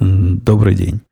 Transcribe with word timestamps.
Добрый 0.00 0.74
день. 0.74 1.02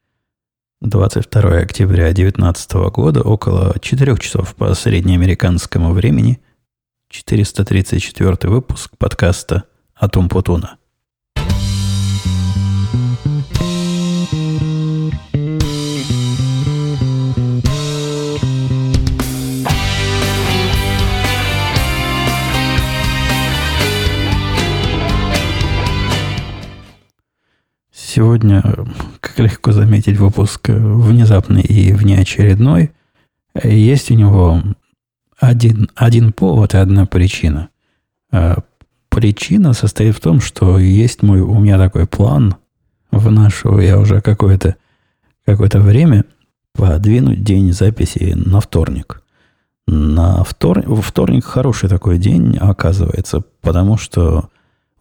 22 0.80 1.58
октября 1.58 2.12
2019 2.12 2.72
года, 2.92 3.22
около 3.22 3.78
4 3.80 4.18
часов 4.18 4.56
по 4.56 4.74
среднеамериканскому 4.74 5.92
времени, 5.92 6.40
434 7.08 8.50
выпуск 8.50 8.90
подкаста 8.98 9.64
«Атом 9.94 10.28
Путуна». 10.28 10.78
Сегодня, 28.22 28.62
как 29.18 29.40
легко 29.40 29.72
заметить, 29.72 30.16
выпуск 30.16 30.68
внезапный 30.68 31.62
и 31.62 31.92
внеочередной. 31.92 32.92
Есть 33.60 34.12
у 34.12 34.14
него 34.14 34.62
один, 35.40 35.90
один 35.96 36.32
повод 36.32 36.74
и 36.74 36.76
одна 36.76 37.04
причина. 37.04 37.70
А 38.30 38.58
причина 39.08 39.72
состоит 39.72 40.14
в 40.14 40.20
том, 40.20 40.40
что 40.40 40.78
есть 40.78 41.24
мой, 41.24 41.40
у 41.40 41.58
меня 41.58 41.78
такой 41.78 42.06
план 42.06 42.54
в 43.10 43.28
нашу, 43.28 43.80
я 43.80 43.98
уже 43.98 44.20
какое-то 44.20 44.76
какое 45.44 45.68
время 45.80 46.24
подвинуть 46.74 47.42
день 47.42 47.72
записи 47.72 48.34
на 48.36 48.60
вторник. 48.60 49.24
На 49.88 50.44
вторник, 50.44 50.86
вторник 51.02 51.44
хороший 51.44 51.88
такой 51.88 52.18
день, 52.18 52.56
оказывается, 52.56 53.42
потому 53.62 53.96
что 53.96 54.48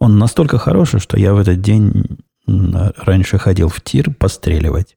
он 0.00 0.18
настолько 0.18 0.58
хороший, 0.58 0.98
что 0.98 1.16
я 1.16 1.34
в 1.34 1.38
этот 1.38 1.60
день 1.60 2.18
раньше 2.46 3.38
ходил 3.38 3.68
в 3.68 3.80
тир 3.80 4.12
постреливать, 4.12 4.96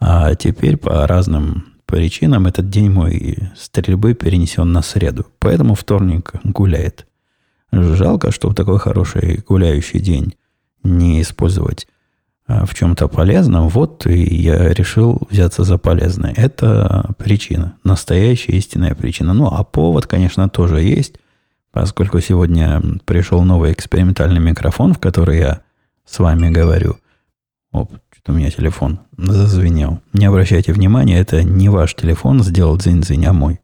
а 0.00 0.34
теперь 0.34 0.76
по 0.76 1.06
разным 1.06 1.74
причинам 1.86 2.46
этот 2.46 2.68
день 2.68 2.90
мой 2.90 3.50
стрельбы 3.56 4.14
перенесен 4.14 4.70
на 4.72 4.82
среду. 4.82 5.26
Поэтому 5.38 5.74
вторник 5.74 6.32
гуляет. 6.44 7.06
Жалко, 7.72 8.30
что 8.30 8.48
в 8.48 8.54
такой 8.54 8.78
хороший 8.78 9.42
гуляющий 9.46 10.00
день 10.00 10.34
не 10.82 11.20
использовать 11.22 11.86
а, 12.46 12.64
в 12.64 12.74
чем-то 12.74 13.08
полезном. 13.08 13.68
Вот 13.68 14.06
и 14.06 14.22
я 14.22 14.72
решил 14.72 15.26
взяться 15.30 15.64
за 15.64 15.78
полезное. 15.78 16.32
Это 16.36 17.14
причина, 17.18 17.76
настоящая 17.84 18.52
истинная 18.52 18.94
причина. 18.94 19.34
Ну, 19.34 19.48
а 19.48 19.64
повод, 19.64 20.06
конечно, 20.06 20.48
тоже 20.48 20.80
есть, 20.80 21.16
поскольку 21.72 22.20
сегодня 22.20 22.82
пришел 23.04 23.42
новый 23.42 23.72
экспериментальный 23.72 24.40
микрофон, 24.40 24.94
в 24.94 24.98
который 24.98 25.38
я 25.38 25.60
с 26.08 26.18
вами 26.18 26.50
говорю. 26.50 26.96
Оп, 27.72 27.92
что-то 28.12 28.32
у 28.32 28.34
меня 28.34 28.50
телефон 28.50 29.00
зазвенел. 29.16 30.00
Не 30.12 30.26
обращайте 30.26 30.72
внимания, 30.72 31.18
это 31.18 31.42
не 31.42 31.68
ваш 31.68 31.94
телефон 31.94 32.42
сделал 32.42 32.76
дзинь-дзинь, 32.78 33.26
а 33.26 33.32
мой. 33.32 33.60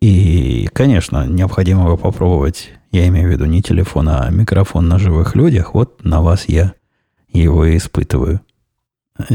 И, 0.00 0.68
конечно, 0.72 1.26
необходимо 1.26 1.86
его 1.86 1.96
попробовать, 1.96 2.70
я 2.92 3.08
имею 3.08 3.28
в 3.28 3.32
виду 3.32 3.46
не 3.46 3.62
телефон, 3.62 4.08
а 4.08 4.30
микрофон 4.30 4.88
на 4.88 4.98
живых 4.98 5.34
людях. 5.34 5.74
Вот 5.74 6.04
на 6.04 6.22
вас 6.22 6.48
я 6.48 6.74
его 7.28 7.64
и 7.64 7.76
испытываю. 7.76 8.40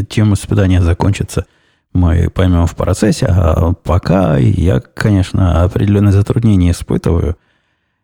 Чем 0.10 0.34
испытание 0.34 0.82
закончится, 0.82 1.46
мы 1.94 2.30
поймем 2.30 2.66
в 2.66 2.76
процессе. 2.76 3.26
А 3.26 3.74
пока 3.74 4.38
я, 4.38 4.80
конечно, 4.80 5.64
определенные 5.64 6.14
затруднения 6.14 6.72
испытываю– 6.72 7.36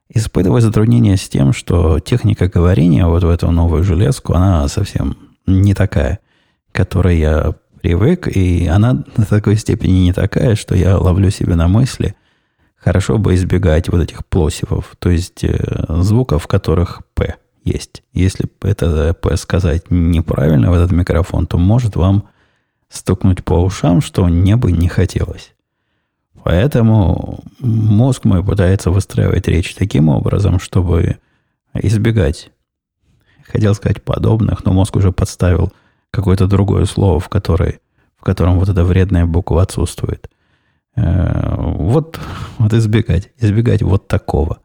Испытываю 0.09 0.61
затруднения 0.61 1.17
с 1.17 1.27
тем, 1.27 1.53
что 1.53 1.99
техника 1.99 2.47
говорения 2.47 3.05
вот 3.05 3.23
в 3.23 3.29
эту 3.29 3.51
новую 3.51 3.83
железку, 3.83 4.33
она 4.33 4.67
совсем 4.67 5.17
не 5.45 5.73
такая, 5.73 6.19
которой 6.71 7.17
я 7.17 7.55
привык, 7.81 8.27
и 8.27 8.67
она 8.67 9.03
на 9.17 9.25
такой 9.25 9.57
степени 9.57 9.99
не 9.99 10.13
такая, 10.13 10.55
что 10.55 10.75
я 10.75 10.97
ловлю 10.97 11.29
себя 11.29 11.55
на 11.55 11.67
мысли, 11.67 12.15
хорошо 12.77 13.17
бы 13.17 13.35
избегать 13.35 13.89
вот 13.89 14.01
этих 14.01 14.25
плосивов, 14.25 14.95
то 14.99 15.09
есть 15.09 15.43
э, 15.43 15.57
звуков, 16.01 16.43
в 16.43 16.47
которых 16.47 17.01
«п» 17.13 17.35
есть. 17.63 18.03
Если 18.13 18.47
это 18.61 19.13
«п» 19.13 19.35
сказать 19.35 19.89
неправильно 19.89 20.71
в 20.71 20.73
этот 20.73 20.91
микрофон, 20.91 21.47
то 21.47 21.57
может 21.57 21.95
вам 21.95 22.29
стукнуть 22.89 23.43
по 23.43 23.53
ушам, 23.53 24.01
что 24.01 24.25
мне 24.25 24.55
бы 24.55 24.71
не 24.71 24.87
хотелось. 24.87 25.53
Поэтому 26.43 27.43
мозг 27.59 28.25
мой 28.25 28.43
пытается 28.43 28.91
выстраивать 28.91 29.47
речь 29.47 29.75
таким 29.75 30.09
образом, 30.09 30.59
чтобы 30.59 31.17
избегать, 31.73 32.51
хотел 33.43 33.73
сказать 33.75 34.03
подобных, 34.03 34.63
но 34.65 34.73
мозг 34.73 34.95
уже 34.95 35.11
подставил 35.11 35.71
какое-то 36.11 36.47
другое 36.47 36.85
слово, 36.85 37.19
в, 37.19 37.29
которой, 37.29 37.79
в 38.17 38.23
котором 38.23 38.59
вот 38.59 38.69
эта 38.69 38.83
вредная 38.83 39.25
буква 39.25 39.61
отсутствует. 39.61 40.29
Э, 40.95 41.55
вот, 41.57 42.19
вот 42.57 42.73
избегать, 42.73 43.31
избегать 43.37 43.81
вот 43.81 44.07
такого. 44.07 44.59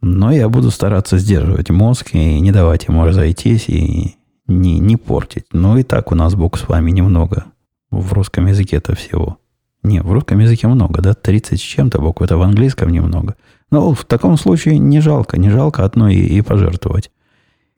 Но 0.00 0.32
я 0.32 0.48
буду 0.48 0.70
стараться 0.70 1.18
сдерживать 1.18 1.70
мозг 1.70 2.14
и 2.14 2.40
не 2.40 2.52
давать 2.52 2.88
ему 2.88 3.04
разойтись 3.04 3.68
и 3.68 4.16
не, 4.46 4.78
не 4.78 4.96
портить. 4.96 5.46
Но 5.52 5.78
и 5.78 5.82
так 5.82 6.10
у 6.10 6.14
нас 6.14 6.34
букв 6.34 6.60
с 6.60 6.68
вами 6.68 6.90
немного 6.90 7.46
в 7.90 8.12
русском 8.12 8.46
языке-то 8.46 8.94
всего. 8.94 9.38
Не, 9.82 10.02
в 10.02 10.12
русском 10.12 10.38
языке 10.38 10.68
много, 10.68 11.00
да, 11.00 11.14
30 11.14 11.58
с 11.58 11.62
чем-то 11.62 12.00
букв, 12.00 12.22
это 12.22 12.36
в 12.36 12.42
английском 12.42 12.90
немного. 12.90 13.36
Но 13.70 13.94
в 13.94 14.04
таком 14.04 14.36
случае 14.36 14.78
не 14.78 15.00
жалко, 15.00 15.38
не 15.38 15.48
жалко 15.48 15.84
одной 15.84 16.14
и, 16.14 16.38
и 16.38 16.42
пожертвовать. 16.42 17.10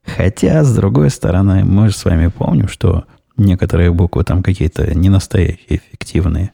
Хотя, 0.05 0.65
с 0.65 0.75
другой 0.75 1.11
стороны, 1.11 1.65
мы 1.65 1.89
же 1.89 1.95
с 1.95 2.05
вами 2.05 2.27
помним, 2.27 2.67
что 2.67 3.05
некоторые 3.37 3.93
буквы 3.93 4.25
там 4.25 4.43
какие-то 4.43 4.95
не 4.95 5.09
настоящие, 5.09 5.77
эффективные. 5.77 6.53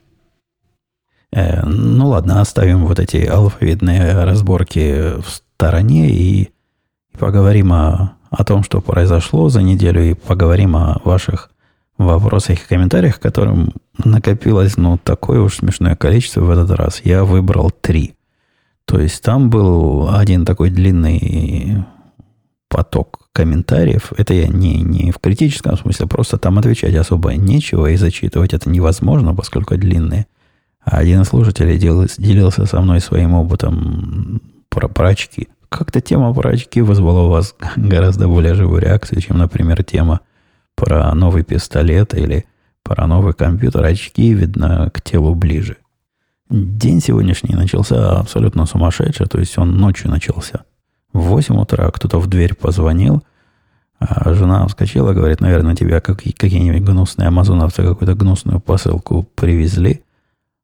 Э, 1.32 1.64
ну 1.64 2.08
ладно, 2.08 2.40
оставим 2.40 2.86
вот 2.86 2.98
эти 2.98 3.24
алфавитные 3.24 4.24
разборки 4.24 5.20
в 5.20 5.28
стороне 5.28 6.10
и, 6.10 6.42
и 6.42 7.16
поговорим 7.16 7.72
о, 7.72 8.16
о 8.30 8.44
том, 8.44 8.62
что 8.62 8.80
произошло 8.80 9.48
за 9.48 9.62
неделю, 9.62 10.02
и 10.02 10.14
поговорим 10.14 10.76
о 10.76 11.00
ваших 11.04 11.50
вопросах 12.06 12.62
и 12.62 12.68
комментариях, 12.68 13.20
которым 13.20 13.72
накопилось, 14.02 14.76
ну, 14.76 14.98
такое 14.98 15.40
уж 15.40 15.56
смешное 15.56 15.96
количество 15.96 16.40
в 16.40 16.50
этот 16.50 16.70
раз. 16.70 17.00
Я 17.04 17.24
выбрал 17.24 17.70
три. 17.70 18.14
То 18.84 19.00
есть 19.00 19.22
там 19.22 19.50
был 19.50 20.08
один 20.14 20.44
такой 20.44 20.70
длинный 20.70 21.84
поток 22.68 23.28
комментариев. 23.32 24.12
Это 24.16 24.34
я 24.34 24.46
не, 24.46 24.80
не 24.82 25.10
в 25.10 25.18
критическом 25.18 25.76
смысле, 25.76 26.06
просто 26.06 26.38
там 26.38 26.58
отвечать 26.58 26.94
особо 26.94 27.34
нечего 27.34 27.86
и 27.86 27.96
зачитывать 27.96 28.54
это 28.54 28.70
невозможно, 28.70 29.34
поскольку 29.34 29.76
длинные. 29.76 30.26
А 30.84 30.98
один 30.98 31.22
из 31.22 31.28
слушателей 31.28 31.78
делился, 31.78 32.20
делился 32.20 32.64
со 32.66 32.80
мной 32.80 33.00
своим 33.00 33.34
опытом 33.34 34.40
про, 34.70 34.88
очки. 35.08 35.48
Как-то 35.68 36.00
тема 36.00 36.32
про 36.32 36.50
очки 36.50 36.80
вызвала 36.80 37.26
у 37.26 37.30
вас 37.30 37.54
гораздо 37.76 38.28
более 38.28 38.54
живую 38.54 38.80
реакцию, 38.80 39.20
чем, 39.20 39.38
например, 39.38 39.84
тема 39.84 40.20
про 40.78 41.12
новый 41.12 41.42
пистолет 41.42 42.14
или 42.14 42.46
про 42.84 43.08
новый 43.08 43.34
компьютер, 43.34 43.84
очки, 43.84 44.32
видно, 44.32 44.90
к 44.94 45.02
телу 45.02 45.34
ближе. 45.34 45.76
День 46.48 47.00
сегодняшний 47.00 47.56
начался 47.56 48.20
абсолютно 48.20 48.64
сумасшедший, 48.64 49.26
то 49.26 49.38
есть 49.38 49.58
он 49.58 49.76
ночью 49.76 50.08
начался. 50.08 50.60
В 51.12 51.20
8 51.20 51.60
утра 51.60 51.90
кто-то 51.90 52.20
в 52.20 52.28
дверь 52.28 52.54
позвонил, 52.54 53.24
а 53.98 54.32
жена 54.32 54.66
вскочила, 54.68 55.12
говорит, 55.12 55.40
наверное, 55.40 55.74
тебя 55.74 56.00
какие-нибудь 56.00 56.82
гнусные 56.82 57.26
амазоновцы 57.26 57.82
какую-то 57.82 58.14
гнусную 58.14 58.60
посылку 58.60 59.28
привезли. 59.34 60.04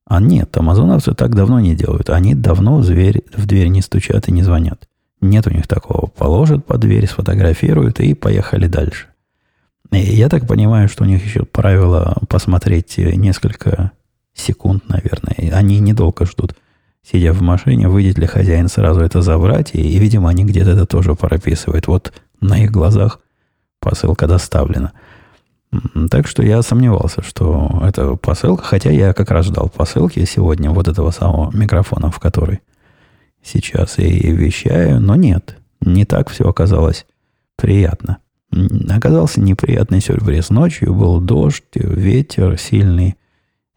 А 0.07 0.21
нет, 0.21 0.57
амазоновцы 0.57 1.13
так 1.13 1.35
давно 1.35 1.59
не 1.59 1.75
делают. 1.75 2.09
Они 2.09 2.37
давно 2.37 2.77
в 2.77 2.87
дверь, 2.87 3.25
в 3.35 3.47
дверь 3.47 3.67
не 3.67 3.83
стучат 3.83 4.29
и 4.29 4.33
не 4.33 4.45
звонят. 4.45 4.89
Нет 5.21 5.49
у 5.49 5.51
них 5.51 5.67
такого. 5.67 6.07
Положат 6.07 6.65
под 6.65 6.81
дверь, 6.83 7.09
сфотографируют 7.09 7.99
и 7.99 8.15
поехали 8.15 8.69
дальше. 8.69 9.09
Я 10.03 10.29
так 10.29 10.47
понимаю, 10.47 10.89
что 10.89 11.05
у 11.05 11.07
них 11.07 11.25
еще 11.25 11.45
правило 11.45 12.17
посмотреть 12.29 12.99
несколько 12.99 13.93
секунд, 14.35 14.89
наверное. 14.89 15.53
Они 15.55 15.79
недолго 15.79 16.27
ждут. 16.27 16.55
Сидя 17.03 17.33
в 17.33 17.43
машине, 17.43 17.89
выйдет 17.89 18.17
ли 18.19 18.27
хозяин 18.27 18.69
сразу 18.69 19.01
это 19.01 19.21
забрать, 19.21 19.75
и, 19.75 19.99
видимо, 19.99 20.31
они 20.31 20.45
где-то 20.45 20.71
это 20.71 20.87
тоже 20.87 21.15
прописывают. 21.15 21.87
Вот 21.87 22.15
на 22.41 22.63
их 22.63 22.71
глазах 22.71 23.21
посылка 23.79 24.27
доставлена. 24.27 24.93
Так 26.11 26.27
что 26.27 26.43
я 26.43 26.63
сомневался, 26.63 27.23
что 27.23 27.83
это 27.85 28.17
посылка, 28.17 28.65
хотя 28.65 28.91
я 28.91 29.13
как 29.13 29.31
раз 29.31 29.47
ждал 29.47 29.69
посылки 29.69 30.25
сегодня, 30.25 30.71
вот 30.71 30.89
этого 30.89 31.11
самого 31.11 31.55
микрофона, 31.55 32.11
в 32.11 32.21
который 32.21 32.61
сейчас 33.43 33.99
и 33.99 34.33
вещаю, 34.33 35.01
но 35.01 35.17
нет, 35.17 35.59
не 35.81 36.07
так 36.07 36.31
все 36.31 36.49
оказалось 36.49 37.05
приятно. 37.57 38.19
Оказался 38.89 39.41
неприятный 39.41 40.01
сюрприз. 40.01 40.51
Ночью 40.51 40.95
был 40.95 41.21
дождь, 41.21 41.65
ветер 41.75 42.59
сильный, 42.59 43.17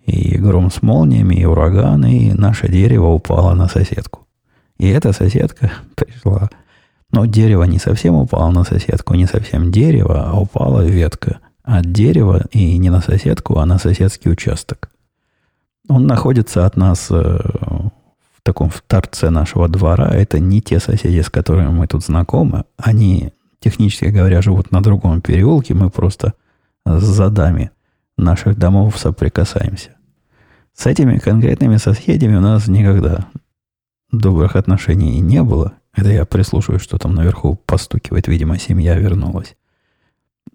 и 0.05 0.37
гром 0.37 0.71
с 0.71 0.81
молниями, 0.81 1.35
и 1.35 1.45
ураган, 1.45 2.05
и 2.05 2.33
наше 2.33 2.69
дерево 2.69 3.07
упало 3.07 3.53
на 3.53 3.67
соседку. 3.67 4.27
И 4.77 4.87
эта 4.87 5.11
соседка 5.13 5.71
пришла. 5.95 6.49
Но 7.11 7.25
дерево 7.25 7.63
не 7.63 7.79
совсем 7.79 8.15
упало 8.15 8.51
на 8.51 8.63
соседку, 8.63 9.15
не 9.15 9.25
совсем 9.25 9.71
дерево, 9.71 10.29
а 10.29 10.39
упала 10.39 10.81
ветка. 10.81 11.39
от 11.63 11.91
дерева 11.91 12.45
и 12.51 12.77
не 12.77 12.89
на 12.89 13.01
соседку, 13.01 13.59
а 13.59 13.65
на 13.65 13.77
соседский 13.77 14.31
участок. 14.31 14.89
Он 15.89 16.05
находится 16.05 16.65
от 16.65 16.77
нас 16.77 17.07
э, 17.09 17.13
в 17.15 18.41
таком 18.43 18.69
в 18.69 18.81
торце 18.85 19.29
нашего 19.29 19.67
двора. 19.67 20.09
Это 20.09 20.39
не 20.39 20.61
те 20.61 20.79
соседи, 20.79 21.21
с 21.21 21.29
которыми 21.29 21.69
мы 21.69 21.87
тут 21.87 22.03
знакомы. 22.03 22.65
Они, 22.77 23.33
технически 23.59 24.05
говоря, 24.05 24.41
живут 24.41 24.71
на 24.71 24.81
другом 24.81 25.21
переулке. 25.21 25.73
Мы 25.73 25.89
просто 25.89 26.33
с 26.85 27.03
задами 27.03 27.71
наших 28.17 28.57
домов 28.57 28.97
соприкасаемся. 28.97 29.91
С 30.73 30.85
этими 30.85 31.17
конкретными 31.17 31.77
соседями 31.77 32.35
у 32.35 32.41
нас 32.41 32.67
никогда 32.67 33.27
добрых 34.11 34.55
отношений 34.55 35.19
не 35.19 35.43
было. 35.43 35.73
Это 35.95 36.09
я 36.09 36.25
прислушиваюсь, 36.25 36.83
что 36.83 36.97
там 36.97 37.15
наверху 37.15 37.59
постукивает. 37.65 38.27
Видимо, 38.27 38.59
семья 38.59 38.95
вернулась. 38.95 39.55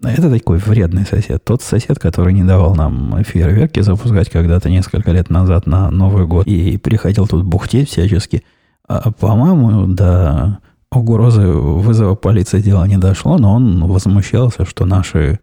Это 0.01 0.29
такой 0.29 0.57
вредный 0.57 1.05
сосед. 1.05 1.43
Тот 1.43 1.61
сосед, 1.61 1.99
который 1.99 2.33
не 2.33 2.43
давал 2.43 2.75
нам 2.75 3.23
фейерверки 3.23 3.81
запускать 3.81 4.29
когда-то 4.29 4.69
несколько 4.69 5.11
лет 5.11 5.29
назад 5.29 5.67
на 5.67 5.91
Новый 5.91 6.25
год 6.25 6.47
и 6.47 6.77
приходил 6.77 7.27
тут 7.27 7.45
бухтеть 7.45 7.89
всячески. 7.89 8.43
А, 8.87 9.11
по-моему, 9.11 9.87
до 9.87 10.59
угрозы 10.95 11.47
вызова 11.47 12.15
полиции 12.15 12.61
дело 12.61 12.85
не 12.85 12.97
дошло, 12.97 13.37
но 13.37 13.53
он 13.53 13.85
возмущался, 13.87 14.65
что 14.65 14.85
наши 14.85 15.39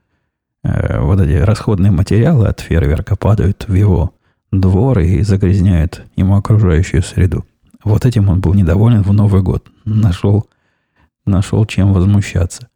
э, 0.62 1.00
вот 1.00 1.20
эти 1.20 1.43
расходные 1.43 1.93
материалы 1.93 2.49
от 2.49 2.61
фейерверка 2.61 3.17
падают 3.17 3.67
в 3.69 3.75
его 3.75 4.12
двор 4.52 4.99
и 5.00 5.23
загрязняют 5.23 6.05
ему 6.17 6.37
окружающую 6.37 7.02
среду. 7.02 7.44
Вот 7.85 8.05
этим 8.05 8.29
он 8.29 8.41
был 8.41 8.55
недоволен 8.55 9.02
в 9.02 9.12
Новый 9.12 9.43
год. 9.43 9.67
Нашел, 9.85 10.47
нашел 11.25 11.64
чем 11.67 11.93
возмущаться. 11.93 12.69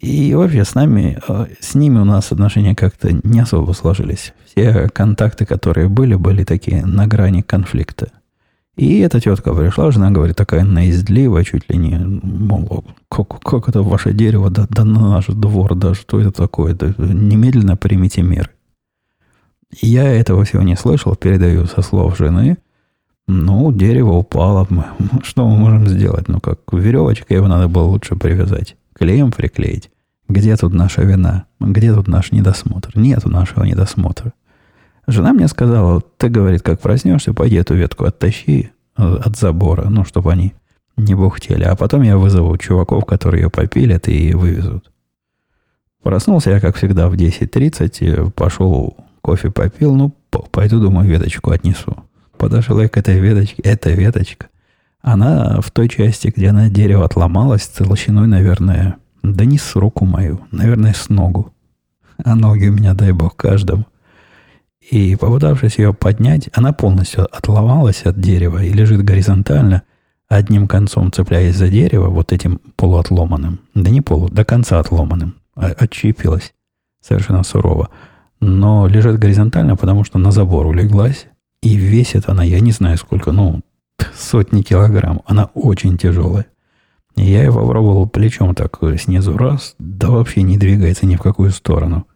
И 0.00 0.34
вообще 0.34 0.64
с 0.64 0.74
нами, 0.74 1.18
э, 1.28 1.46
с 1.60 1.74
ними 1.74 1.98
у 1.98 2.04
нас 2.04 2.32
отношения 2.32 2.74
как-то 2.74 3.10
не 3.12 3.40
особо 3.40 3.72
сложились. 3.72 4.32
Все 4.46 4.88
контакты, 4.88 5.44
которые 5.44 5.88
были, 5.88 6.14
были 6.14 6.44
такие 6.44 6.86
на 6.86 7.06
грани 7.06 7.42
конфликта. 7.42 8.10
И 8.80 9.00
эта 9.00 9.20
тетка 9.20 9.54
пришла, 9.54 9.90
жена 9.90 10.10
говорит, 10.10 10.36
такая 10.36 10.64
наездливая, 10.64 11.44
чуть 11.44 11.68
ли 11.68 11.76
не, 11.76 11.98
мол, 11.98 12.82
как, 13.10 13.38
как 13.40 13.68
это 13.68 13.82
ваше 13.82 14.14
дерево, 14.14 14.48
да, 14.48 14.66
да 14.70 14.84
на 14.84 15.10
наш 15.10 15.26
двор, 15.26 15.74
да, 15.74 15.92
что 15.92 16.18
это 16.18 16.32
такое, 16.32 16.72
да, 16.72 16.94
немедленно 16.96 17.76
примите 17.76 18.22
меры. 18.22 18.48
Я 19.82 20.10
этого 20.10 20.46
всего 20.46 20.62
не 20.62 20.76
слышал, 20.76 21.14
передаю 21.14 21.66
со 21.66 21.82
слов 21.82 22.16
жены. 22.16 22.56
Ну, 23.28 23.70
дерево 23.70 24.12
упало, 24.12 24.66
что 25.24 25.46
мы 25.46 25.58
можем 25.58 25.86
сделать? 25.86 26.28
Ну, 26.28 26.40
как 26.40 26.60
веревочкой 26.72 27.36
его 27.36 27.48
надо 27.48 27.68
было 27.68 27.84
лучше 27.84 28.16
привязать 28.16 28.76
клеем 28.94 29.30
приклеить. 29.30 29.90
Где 30.26 30.56
тут 30.56 30.72
наша 30.72 31.02
вина? 31.02 31.44
Где 31.60 31.92
тут 31.92 32.08
наш 32.08 32.32
недосмотр? 32.32 32.90
Нету 32.94 33.28
нашего 33.28 33.64
недосмотра. 33.64 34.32
Жена 35.10 35.32
мне 35.32 35.48
сказала, 35.48 36.00
ты, 36.16 36.28
говорит, 36.28 36.62
как 36.62 36.80
проснешься, 36.80 37.34
пойди 37.34 37.56
эту 37.56 37.74
ветку 37.74 38.04
оттащи 38.04 38.70
э, 38.96 39.16
от 39.24 39.36
забора, 39.36 39.88
ну, 39.88 40.04
чтобы 40.04 40.32
они 40.32 40.54
не 40.96 41.14
бухтели. 41.14 41.64
А 41.64 41.76
потом 41.76 42.02
я 42.02 42.16
вызову 42.16 42.56
чуваков, 42.58 43.04
которые 43.06 43.44
ее 43.44 43.50
попилят 43.50 44.08
и 44.08 44.34
вывезут. 44.34 44.90
Проснулся 46.02 46.50
я, 46.50 46.60
как 46.60 46.76
всегда, 46.76 47.08
в 47.08 47.14
10.30, 47.14 48.30
пошел 48.30 48.96
кофе 49.20 49.50
попил, 49.50 49.94
ну, 49.94 50.14
пойду, 50.50 50.80
думаю, 50.80 51.08
веточку 51.08 51.50
отнесу. 51.50 51.96
Подошел 52.38 52.80
я 52.80 52.88
к 52.88 52.96
этой 52.96 53.18
веточке, 53.18 53.62
эта 53.62 53.90
веточка– 53.90 54.46
она 55.02 55.60
в 55.60 55.70
той 55.70 55.88
части, 55.88 56.32
где 56.34 56.48
она 56.48 56.68
дерево 56.68 57.04
отломалась, 57.04 57.66
толщиной, 57.66 58.26
наверное, 58.26 58.96
да 59.22 59.44
не 59.44 59.58
с 59.58 59.74
руку 59.74 60.04
мою, 60.04 60.40
наверное, 60.50 60.92
с 60.92 61.08
ногу. 61.08 61.52
А 62.22 62.34
ноги 62.34 62.68
у 62.68 62.72
меня, 62.72 62.94
дай 62.94 63.12
бог, 63.12 63.34
каждому. 63.36 63.86
И 64.90 65.14
попытавшись 65.14 65.78
ее 65.78 65.94
поднять, 65.94 66.50
она 66.52 66.72
полностью 66.72 67.24
отломалась 67.34 68.02
от 68.02 68.20
дерева 68.20 68.62
и 68.62 68.72
лежит 68.72 69.04
горизонтально, 69.04 69.82
одним 70.28 70.66
концом 70.66 71.12
цепляясь 71.12 71.54
за 71.54 71.68
дерево, 71.68 72.08
вот 72.08 72.32
этим 72.32 72.60
полуотломанным. 72.74 73.60
Да 73.74 73.90
не 73.90 74.00
полу, 74.00 74.28
до 74.28 74.44
конца 74.44 74.80
отломанным. 74.80 75.36
А, 75.54 75.66
отщепилась 75.66 76.52
совершенно 77.00 77.44
сурово. 77.44 77.90
Но 78.40 78.88
лежит 78.88 79.18
горизонтально, 79.18 79.76
потому 79.76 80.02
что 80.02 80.18
на 80.18 80.32
забор 80.32 80.66
улеглась. 80.66 81.26
И 81.62 81.76
весит 81.76 82.28
она, 82.28 82.42
я 82.42 82.58
не 82.58 82.72
знаю 82.72 82.96
сколько, 82.96 83.30
ну, 83.30 83.60
сотни 84.16 84.62
килограмм. 84.62 85.22
Она 85.24 85.50
очень 85.54 85.98
тяжелая. 85.98 86.46
Я 87.14 87.44
его 87.44 87.60
попробовал 87.60 88.08
плечом 88.08 88.54
так 88.54 88.78
снизу 88.98 89.36
раз, 89.36 89.76
да 89.78 90.08
вообще 90.08 90.42
не 90.42 90.58
двигается 90.58 91.06
ни 91.06 91.16
в 91.16 91.20
какую 91.20 91.50
сторону. 91.50 92.06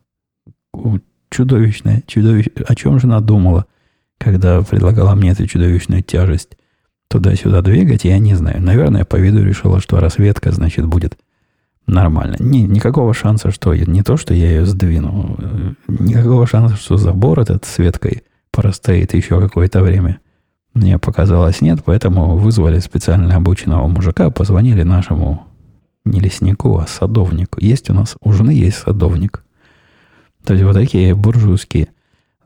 Чудовищная, 1.34 2.04
чудовищная. 2.06 2.64
О 2.64 2.76
чем 2.76 3.00
же 3.00 3.08
она 3.08 3.18
думала, 3.18 3.66
когда 4.18 4.62
предлагала 4.62 5.16
мне 5.16 5.32
эту 5.32 5.48
чудовищную 5.48 6.04
тяжесть 6.04 6.56
туда-сюда 7.08 7.60
двигать, 7.60 8.04
я 8.04 8.20
не 8.20 8.34
знаю. 8.34 8.62
Наверное, 8.62 9.04
по 9.04 9.16
виду 9.16 9.42
решила, 9.42 9.80
что 9.80 9.98
разведка, 9.98 10.52
значит, 10.52 10.86
будет 10.86 11.18
нормально. 11.88 12.36
Ни, 12.38 12.58
никакого 12.58 13.14
шанса, 13.14 13.50
что 13.50 13.74
не 13.74 14.04
то, 14.04 14.16
что 14.16 14.32
я 14.32 14.48
ее 14.48 14.64
сдвину, 14.64 15.36
никакого 15.88 16.46
шанса, 16.46 16.76
что 16.76 16.98
забор 16.98 17.40
этот 17.40 17.64
с 17.64 17.78
веткой 17.78 18.22
простоит 18.52 19.12
еще 19.12 19.40
какое-то 19.40 19.82
время. 19.82 20.20
Мне 20.72 21.00
показалось 21.00 21.60
нет, 21.60 21.80
поэтому 21.84 22.36
вызвали 22.36 22.78
специально 22.78 23.34
обученного 23.34 23.88
мужика, 23.88 24.30
позвонили 24.30 24.84
нашему 24.84 25.48
не 26.04 26.20
леснику, 26.20 26.78
а 26.78 26.86
садовнику. 26.86 27.60
Есть 27.60 27.90
у 27.90 27.92
нас, 27.92 28.16
у 28.20 28.32
жены 28.32 28.52
есть 28.52 28.76
садовник. 28.76 29.43
То 30.44 30.52
есть 30.54 30.64
вот 30.64 30.74
такие 30.74 31.14
буржуйские 31.14 31.88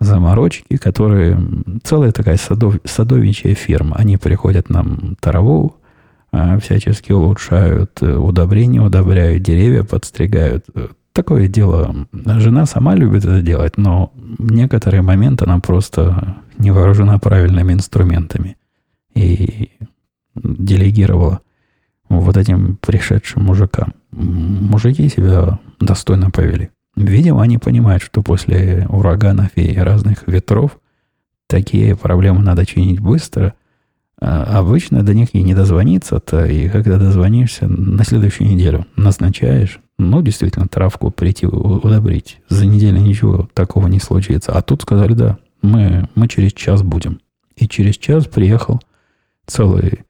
заморочки, 0.00 0.76
которые... 0.76 1.38
Целая 1.82 2.12
такая 2.12 2.36
садов, 2.36 2.76
садовничья 2.84 3.54
фирма. 3.54 3.96
Они 3.96 4.16
приходят 4.16 4.70
нам 4.70 5.16
траву, 5.20 5.76
а, 6.30 6.58
всячески 6.58 7.12
улучшают, 7.12 8.02
э, 8.02 8.14
удобрения 8.14 8.80
удобряют, 8.80 9.42
деревья 9.42 9.82
подстригают. 9.82 10.66
Такое 11.12 11.48
дело. 11.48 12.06
Жена 12.12 12.66
сама 12.66 12.94
любит 12.94 13.24
это 13.24 13.42
делать, 13.42 13.76
но 13.76 14.12
в 14.14 14.52
некоторые 14.52 15.02
моменты 15.02 15.46
она 15.46 15.58
просто 15.58 16.36
не 16.58 16.70
вооружена 16.70 17.18
правильными 17.18 17.72
инструментами 17.72 18.56
и 19.14 19.70
делегировала 20.36 21.40
вот 22.08 22.36
этим 22.36 22.76
пришедшим 22.76 23.44
мужикам. 23.44 23.94
Мужики 24.12 25.08
себя 25.08 25.58
достойно 25.80 26.30
повели. 26.30 26.70
Видимо, 26.98 27.42
они 27.42 27.58
понимают, 27.58 28.02
что 28.02 28.22
после 28.22 28.86
ураганов 28.88 29.50
и 29.54 29.76
разных 29.76 30.26
ветров 30.26 30.78
такие 31.46 31.96
проблемы 31.96 32.40
надо 32.40 32.66
чинить 32.66 32.98
быстро. 33.00 33.54
А 34.20 34.58
обычно 34.58 35.04
до 35.04 35.14
них 35.14 35.28
и 35.32 35.42
не 35.42 35.54
дозвониться-то, 35.54 36.46
и 36.46 36.68
когда 36.68 36.98
дозвонишься, 36.98 37.68
на 37.68 38.02
следующую 38.02 38.48
неделю 38.48 38.84
назначаешь, 38.96 39.78
ну, 39.96 40.22
действительно, 40.22 40.66
травку 40.66 41.12
прийти 41.12 41.46
удобрить. 41.46 42.40
За 42.48 42.66
неделю 42.66 42.98
ничего 42.98 43.48
такого 43.54 43.86
не 43.86 44.00
случится. 44.00 44.52
А 44.52 44.62
тут 44.62 44.82
сказали, 44.82 45.12
да, 45.12 45.38
мы, 45.62 46.08
мы 46.16 46.26
через 46.26 46.52
час 46.52 46.82
будем. 46.82 47.20
И 47.54 47.68
через 47.68 47.96
час 47.96 48.26
приехал 48.26 48.80
целый 49.46 50.00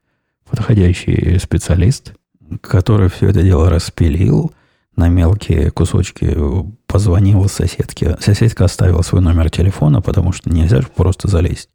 подходящий 0.49 1.37
специалист, 1.37 2.13
который 2.61 3.09
все 3.09 3.27
это 3.29 3.43
дело 3.43 3.69
распилил 3.69 4.51
на 4.99 5.07
мелкие 5.07 5.71
кусочки, 5.71 6.37
позвонил 6.85 7.47
соседке. 7.49 8.17
Соседка 8.19 8.65
оставила 8.65 9.01
свой 9.01 9.21
номер 9.21 9.49
телефона, 9.49 10.01
потому 10.01 10.31
что 10.31 10.49
нельзя 10.49 10.81
же 10.81 10.87
просто 10.95 11.27
залезть 11.27 11.69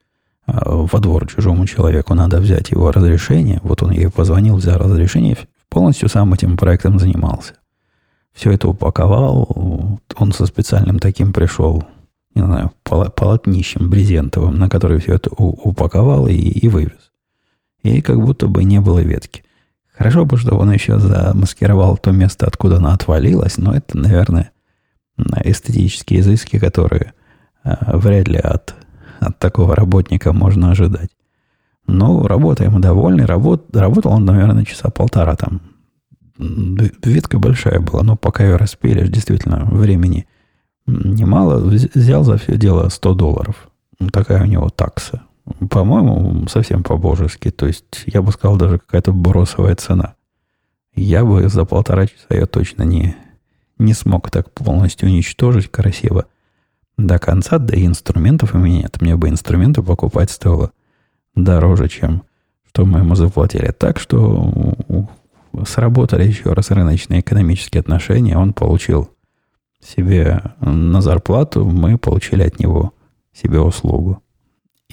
а, 0.46 0.62
во 0.70 1.00
двор 1.00 1.26
чужому 1.26 1.66
человеку. 1.66 2.14
Надо 2.14 2.38
взять 2.38 2.70
его 2.70 2.92
разрешение. 2.92 3.60
Вот 3.64 3.82
он 3.82 3.90
ей 3.90 4.10
позвонил, 4.10 4.56
взял 4.56 4.78
разрешение, 4.78 5.36
полностью 5.68 6.08
сам 6.08 6.32
этим 6.34 6.56
проектом 6.56 6.98
занимался. 6.98 7.54
Все 8.32 8.52
это 8.52 8.68
упаковал. 8.68 9.98
Он 10.16 10.32
со 10.32 10.46
специальным 10.46 10.98
таким 10.98 11.32
пришел 11.32 11.84
не 12.34 12.42
знаю, 12.42 12.72
полотнищем 12.82 13.88
брезентовым, 13.88 14.58
на 14.58 14.68
который 14.68 14.98
все 14.98 15.14
это 15.14 15.30
упаковал 15.30 16.26
и, 16.26 16.34
и 16.34 16.68
вывез. 16.68 17.12
И 17.82 18.00
как 18.00 18.20
будто 18.20 18.48
бы 18.48 18.64
не 18.64 18.80
было 18.80 18.98
ветки. 18.98 19.43
Хорошо 19.96 20.24
бы, 20.24 20.36
что 20.36 20.56
он 20.56 20.72
еще 20.72 20.98
замаскировал 20.98 21.96
то 21.96 22.10
место, 22.10 22.46
откуда 22.46 22.76
она 22.78 22.94
отвалилась, 22.94 23.58
но 23.58 23.74
это, 23.74 23.96
наверное, 23.96 24.50
эстетические 25.44 26.20
изыски, 26.20 26.58
которые 26.58 27.12
э, 27.62 27.74
вряд 27.96 28.26
ли 28.28 28.38
от, 28.38 28.74
от 29.20 29.38
такого 29.38 29.76
работника 29.76 30.32
можно 30.32 30.72
ожидать. 30.72 31.10
Но 31.86 32.26
работа 32.26 32.64
ему 32.64 32.80
довольный. 32.80 33.24
Работ, 33.24 33.74
работал 33.76 34.12
он, 34.12 34.24
наверное, 34.24 34.64
часа 34.64 34.90
полтора 34.90 35.36
там. 35.36 35.60
Ветка 36.38 37.38
большая 37.38 37.78
была, 37.78 38.02
но 38.02 38.16
пока 38.16 38.44
ее 38.44 38.56
распилишь, 38.56 39.08
действительно, 39.08 39.64
времени 39.66 40.26
немало, 40.86 41.58
взял 41.60 42.24
за 42.24 42.38
все 42.38 42.56
дело 42.56 42.88
100 42.88 43.14
долларов. 43.14 43.68
Такая 44.12 44.42
у 44.42 44.46
него 44.46 44.70
такса. 44.70 45.22
По-моему, 45.70 46.48
совсем 46.48 46.82
по-божески. 46.82 47.50
То 47.50 47.66
есть, 47.66 48.04
я 48.06 48.22
бы 48.22 48.32
сказал, 48.32 48.56
даже 48.56 48.78
какая-то 48.78 49.12
бросовая 49.12 49.74
цена. 49.76 50.14
Я 50.94 51.24
бы 51.24 51.48
за 51.48 51.64
полтора 51.64 52.06
часа 52.06 52.26
ее 52.30 52.46
точно 52.46 52.82
не, 52.84 53.16
не 53.78 53.92
смог 53.92 54.30
так 54.30 54.50
полностью 54.52 55.08
уничтожить 55.08 55.70
красиво 55.70 56.26
до 56.96 57.18
конца, 57.18 57.58
да 57.58 57.76
и 57.76 57.84
инструментов 57.84 58.54
у 58.54 58.58
меня 58.58 58.82
нет. 58.82 59.00
Мне 59.00 59.16
бы 59.16 59.28
инструменты 59.28 59.82
покупать 59.82 60.30
стоило 60.30 60.70
дороже, 61.34 61.88
чем 61.88 62.22
что 62.74 62.84
мы 62.84 63.00
ему 63.00 63.14
заплатили. 63.14 63.70
Так 63.70 64.00
что 64.00 64.74
сработали 65.64 66.26
еще 66.26 66.52
раз 66.52 66.70
рыночные 66.70 67.20
экономические 67.20 67.80
отношения. 67.80 68.36
Он 68.36 68.52
получил 68.52 69.10
себе 69.80 70.42
на 70.60 71.00
зарплату, 71.00 71.64
мы 71.64 71.98
получили 71.98 72.42
от 72.42 72.58
него 72.58 72.92
себе 73.32 73.60
услугу. 73.60 74.20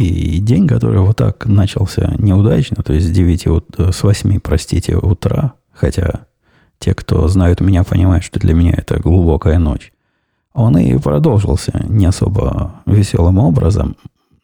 И 0.01 0.39
день, 0.39 0.67
который 0.67 0.99
вот 0.99 1.17
так 1.17 1.45
начался 1.45 2.15
неудачно, 2.17 2.81
то 2.81 2.91
есть 2.91 3.07
с 3.07 3.11
9, 3.11 3.93
с 3.93 4.03
8, 4.03 4.39
простите, 4.39 4.95
утра, 4.95 5.53
хотя 5.71 6.25
те, 6.79 6.95
кто 6.95 7.27
знают 7.27 7.61
меня, 7.61 7.83
понимают, 7.83 8.23
что 8.23 8.39
для 8.39 8.55
меня 8.55 8.73
это 8.75 8.99
глубокая 8.99 9.59
ночь, 9.59 9.93
он 10.53 10.75
и 10.79 10.97
продолжился 10.97 11.85
не 11.87 12.07
особо 12.07 12.81
веселым 12.87 13.37
образом. 13.37 13.95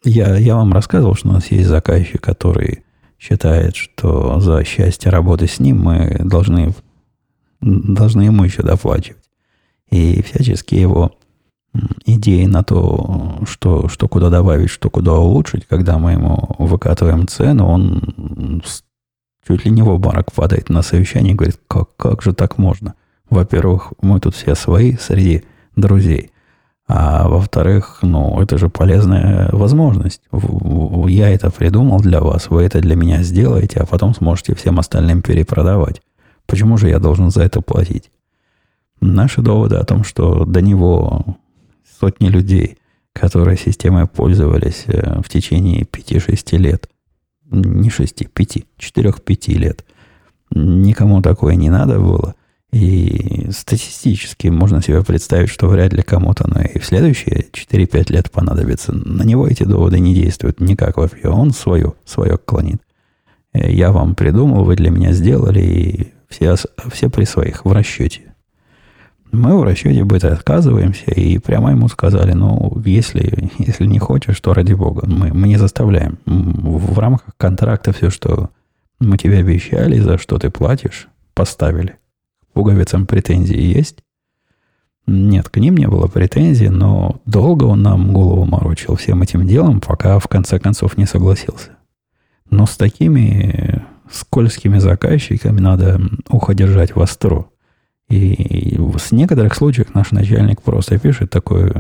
Я, 0.04 0.38
я 0.38 0.56
вам 0.56 0.74
рассказывал, 0.74 1.16
что 1.16 1.30
у 1.30 1.32
нас 1.32 1.50
есть 1.50 1.68
заказчик, 1.68 2.22
который 2.22 2.84
считает, 3.18 3.76
что 3.76 4.40
за 4.40 4.64
счастье 4.64 5.10
работы 5.10 5.48
с 5.48 5.60
ним 5.60 5.82
мы 5.82 6.20
должны, 6.24 6.76
должны 7.62 8.22
ему 8.22 8.44
еще 8.44 8.62
доплачивать. 8.62 9.24
И 9.90 10.22
всячески 10.22 10.76
его 10.76 11.14
идеи 12.06 12.46
на 12.46 12.64
то, 12.64 13.40
что, 13.46 13.88
что 13.88 14.08
куда 14.08 14.30
добавить, 14.30 14.70
что 14.70 14.90
куда 14.90 15.14
улучшить, 15.14 15.66
когда 15.66 15.98
мы 15.98 16.14
ему 16.14 16.56
выкатываем 16.58 17.28
цену, 17.28 17.68
он 17.68 18.62
чуть 19.48 19.66
ли 19.66 19.72
не 19.72 19.82
в 19.82 19.90
обморок 19.90 20.32
падает 20.32 20.70
на 20.70 20.82
совещании 20.82 21.32
и 21.32 21.36
говорит, 21.36 21.60
как, 21.68 21.96
как 21.96 22.22
же 22.22 22.34
так 22.34 22.58
можно? 22.58 22.94
Во-первых, 23.30 23.94
мы 24.02 24.20
тут 24.20 24.36
все 24.36 24.56
свои 24.56 24.96
среди 24.98 25.44
друзей. 25.76 26.32
А 26.90 27.28
во-вторых, 27.28 28.00
ну, 28.02 28.40
это 28.40 28.58
же 28.58 28.70
полезная 28.70 29.50
возможность. 29.52 30.22
Я 31.08 31.30
это 31.30 31.52
придумал 31.52 32.00
для 32.00 32.22
вас, 32.22 32.50
вы 32.50 32.64
это 32.64 32.80
для 32.80 32.96
меня 32.96 33.24
сделаете, 33.24 33.82
а 33.82 33.86
потом 33.86 34.16
сможете 34.16 34.56
всем 34.56 34.80
остальным 34.80 35.22
перепродавать. 35.22 36.02
Почему 36.46 36.78
же 36.78 36.88
я 36.88 37.00
должен 37.00 37.30
за 37.30 37.44
это 37.44 37.60
платить? 37.62 38.10
Наши 39.02 39.42
доводы 39.42 39.76
о 39.76 39.84
том, 39.84 40.06
что 40.06 40.46
до 40.46 40.62
него 40.62 41.38
сотни 42.00 42.28
людей, 42.28 42.78
которые 43.14 43.58
системой 43.58 44.08
пользовались 44.08 44.84
э, 44.88 45.22
в 45.22 45.30
течение 45.30 45.84
5-6 45.84 46.58
лет, 46.58 46.90
не 47.50 47.90
6, 47.90 48.30
5, 48.32 48.58
4-5 48.80 49.54
лет, 49.54 49.86
никому 50.52 51.22
такое 51.22 51.56
не 51.56 51.70
надо 51.70 52.00
было– 52.00 52.36
и 52.72 53.48
статистически 53.52 54.50
можно 54.50 54.82
себе 54.82 55.02
представить, 55.04 55.50
что 55.50 55.68
вряд 55.68 55.94
ли 55.94 56.04
кому-то 56.04 56.46
но 56.48 56.62
и 56.62 56.80
в 56.80 56.86
следующие 56.86 57.46
4-5 57.52 58.12
лет 58.12 58.30
понадобится. 58.30 58.94
На 58.94 59.24
него 59.24 59.48
эти 59.48 59.64
доводы 59.64 60.00
не 60.00 60.14
действуют 60.14 60.60
никак 60.60 60.98
вообще. 60.98 61.30
Он 61.30 61.52
свое, 61.52 61.94
свое 62.04 62.38
клонит. 62.38 62.82
Э, 63.54 63.72
я 63.72 63.92
вам 63.92 64.16
придумал, 64.16 64.66
вы 64.66 64.76
для 64.76 64.92
меня 64.92 65.14
сделали, 65.14 65.62
и 65.62 66.14
все, 66.28 66.56
все 66.92 67.10
при 67.10 67.24
своих 67.24 67.64
в 67.64 67.72
расчете. 67.72 68.27
Мы 69.32 69.58
в 69.58 69.64
расчете 69.64 70.04
быта 70.04 70.34
отказываемся, 70.34 71.12
и 71.12 71.38
прямо 71.38 71.72
ему 71.72 71.88
сказали, 71.90 72.32
ну, 72.32 72.82
если, 72.86 73.52
если 73.60 73.86
не 73.86 74.00
хочешь, 74.00 74.40
то 74.40 74.54
ради 74.54 74.74
бога, 74.74 75.06
мы, 75.06 75.34
мы 75.34 75.48
не 75.48 75.58
заставляем. 75.58 76.18
В 76.26 76.98
рамках 76.98 77.36
контракта 77.38 77.92
все, 77.92 78.10
что 78.10 78.50
мы 79.00 79.18
тебе 79.18 79.40
обещали, 79.40 80.00
за 80.00 80.18
что 80.18 80.40
ты 80.40 80.50
платишь, 80.50 81.08
поставили 81.34 81.98
пуговицам 82.58 83.06
претензии 83.06 83.62
есть? 83.62 83.98
Нет, 85.06 85.48
к 85.50 85.58
ним 85.58 85.78
не 85.78 85.88
было 85.88 86.08
претензий, 86.08 86.70
но 86.70 87.22
долго 87.26 87.66
он 87.66 87.84
нам 87.84 88.14
голову 88.14 88.46
морочил 88.46 88.96
всем 88.96 89.22
этим 89.22 89.46
делом, 89.46 89.80
пока 89.80 90.18
в 90.18 90.28
конце 90.28 90.60
концов 90.60 90.98
не 90.98 91.06
согласился. 91.06 91.78
Но 92.50 92.66
с 92.66 92.76
такими 92.76 93.84
скользкими 94.12 94.80
заказчиками 94.80 95.60
надо 95.60 96.02
ухо 96.30 96.56
держать 96.56 96.96
востро. 96.96 97.46
И 98.10 98.76
в 98.78 99.12
некоторых 99.12 99.54
случаях 99.54 99.94
наш 99.94 100.12
начальник 100.12 100.62
просто 100.62 100.98
пишет 100.98 101.30
такой, 101.30 101.72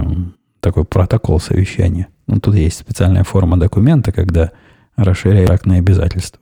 такой 0.59 0.83
протокол 0.83 1.39
совещания. 1.39 2.07
Ну, 2.27 2.39
тут 2.39 2.55
есть 2.55 2.79
специальная 2.79 3.23
форма 3.23 3.57
документа, 3.57 4.11
когда 4.11 4.51
расширяет 4.97 5.49
актные 5.49 5.79
обязательства, 5.79 6.41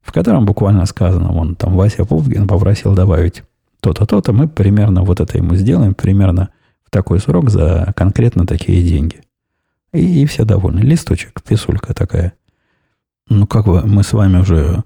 в 0.00 0.12
котором 0.12 0.46
буквально 0.46 0.86
сказано, 0.86 1.32
вон 1.32 1.56
там 1.56 1.74
Вася 1.74 2.04
Пупкин 2.04 2.46
попросил 2.46 2.94
добавить 2.94 3.42
то-то, 3.80 4.06
то-то, 4.06 4.32
мы 4.32 4.48
примерно 4.48 5.02
вот 5.02 5.20
это 5.20 5.38
ему 5.38 5.56
сделаем, 5.56 5.94
примерно 5.94 6.50
в 6.84 6.90
такой 6.90 7.18
срок 7.18 7.50
за 7.50 7.92
конкретно 7.96 8.46
такие 8.46 8.82
деньги. 8.82 9.20
И, 9.92 10.22
и 10.22 10.26
все 10.26 10.44
довольны. 10.44 10.80
Листочек, 10.80 11.42
писулька 11.42 11.94
такая. 11.94 12.34
Ну, 13.28 13.46
как 13.46 13.66
вы, 13.66 13.84
мы 13.86 14.04
с 14.04 14.12
вами 14.12 14.38
уже 14.38 14.84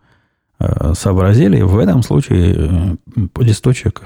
э, 0.59 0.95
сообразили, 0.95 1.61
в 1.61 1.79
этом 1.79 2.03
случае 2.03 2.97
э, 3.17 3.43
листочек 3.43 4.03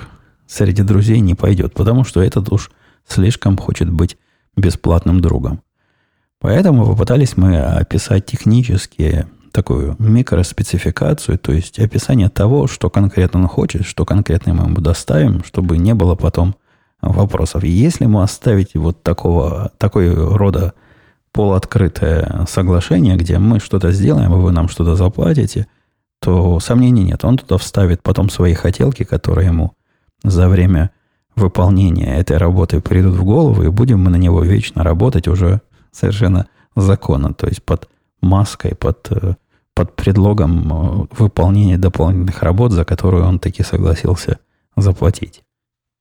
среди 0.46 0.82
друзей 0.82 1.20
не 1.20 1.34
пойдет, 1.34 1.74
потому 1.74 2.04
что 2.04 2.22
этот 2.22 2.52
уж 2.52 2.70
слишком 3.06 3.56
хочет 3.56 3.90
быть 3.90 4.16
бесплатным 4.56 5.20
другом. 5.20 5.60
Поэтому 6.40 6.86
попытались 6.86 7.36
мы 7.36 7.58
описать 7.58 8.26
технические 8.26 9.28
такую 9.50 9.96
микроспецификацию, 9.98 11.38
то 11.38 11.52
есть 11.52 11.78
описание 11.78 12.28
того, 12.28 12.66
что 12.66 12.90
конкретно 12.90 13.40
он 13.40 13.48
хочет, 13.48 13.86
что 13.86 14.04
конкретно 14.04 14.52
мы 14.52 14.64
ему 14.64 14.80
доставим, 14.80 15.44
чтобы 15.44 15.78
не 15.78 15.94
было 15.94 16.16
потом 16.16 16.56
вопросов. 17.00 17.62
Если 17.62 18.04
ему 18.04 18.20
оставить 18.20 18.74
вот 18.74 19.02
такого, 19.02 19.70
такой 19.78 20.12
рода 20.12 20.74
полуоткрытое 21.32 22.46
соглашение, 22.48 23.16
где 23.16 23.38
мы 23.38 23.60
что-то 23.60 23.92
сделаем, 23.92 24.32
и 24.32 24.36
вы 24.36 24.52
нам 24.52 24.68
что-то 24.68 24.96
заплатите, 24.96 25.66
то 26.20 26.58
сомнений 26.60 27.04
нет. 27.04 27.24
Он 27.24 27.36
туда 27.36 27.58
вставит 27.58 28.02
потом 28.02 28.30
свои 28.30 28.54
хотелки, 28.54 29.04
которые 29.04 29.48
ему 29.48 29.74
за 30.24 30.48
время 30.48 30.90
выполнения 31.36 32.16
этой 32.16 32.36
работы 32.38 32.80
придут 32.80 33.14
в 33.14 33.24
голову, 33.24 33.62
и 33.62 33.68
будем 33.68 34.02
мы 34.02 34.10
на 34.10 34.16
него 34.16 34.42
вечно 34.42 34.82
работать 34.82 35.28
уже 35.28 35.60
совершенно 35.92 36.46
законно, 36.74 37.32
то 37.32 37.46
есть 37.46 37.62
под 37.62 37.88
маской, 38.20 38.74
под 38.74 39.06
э, 39.10 39.34
под 39.74 39.96
предлогом 39.96 40.72
э, 40.72 41.06
выполнения 41.18 41.78
дополнительных 41.78 42.42
работ, 42.42 42.72
за 42.72 42.84
которые 42.84 43.24
он 43.24 43.38
таки 43.38 43.62
согласился 43.62 44.38
заплатить. 44.76 45.42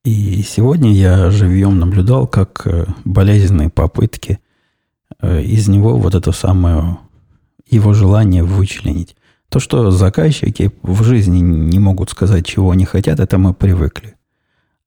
И 0.05 0.41
сегодня 0.43 0.91
я 0.91 1.31
живьем 1.31 1.79
наблюдал, 1.79 2.27
как 2.27 2.65
э, 2.65 2.85
болезненные 3.05 3.69
попытки 3.69 4.39
из 5.21 5.69
него 5.69 5.95
вот 5.97 6.15
это 6.15 6.33
самое 6.33 6.97
его 7.69 7.93
желание 7.93 8.43
вычленить. 8.43 9.15
То, 9.53 9.59
что 9.59 9.91
заказчики 9.91 10.71
в 10.81 11.03
жизни 11.03 11.37
не 11.37 11.77
могут 11.77 12.09
сказать, 12.09 12.43
чего 12.43 12.71
они 12.71 12.85
хотят, 12.85 13.19
это 13.19 13.37
мы 13.37 13.53
привыкли. 13.53 14.15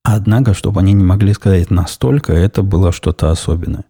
Однако, 0.03 0.55
чтобы 0.55 0.81
они 0.81 0.93
не 0.93 1.05
могли 1.05 1.35
сказать 1.35 1.71
настолько, 1.71 2.33
это 2.33 2.65
было 2.65 2.91
что-то 2.91 3.31
особенное. 3.31 3.85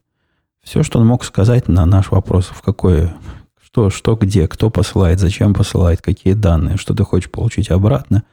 Все, 0.63 0.83
что 0.83 0.99
он 0.99 1.07
мог 1.07 1.25
сказать 1.25 1.67
на 1.69 1.87
наш 1.87 2.11
вопрос, 2.11 2.49
в 2.49 2.61
какое 2.61 3.17
что, 3.59 3.89
что 3.89 4.17
где, 4.17 4.47
кто 4.49 4.69
посылает, 4.69 5.19
зачем 5.19 5.55
посылает, 5.55 6.03
какие 6.03 6.35
данные, 6.35 6.77
что 6.77 6.93
ты 6.93 7.05
хочешь 7.05 7.31
получить 7.31 7.71
обратно. 7.71 8.25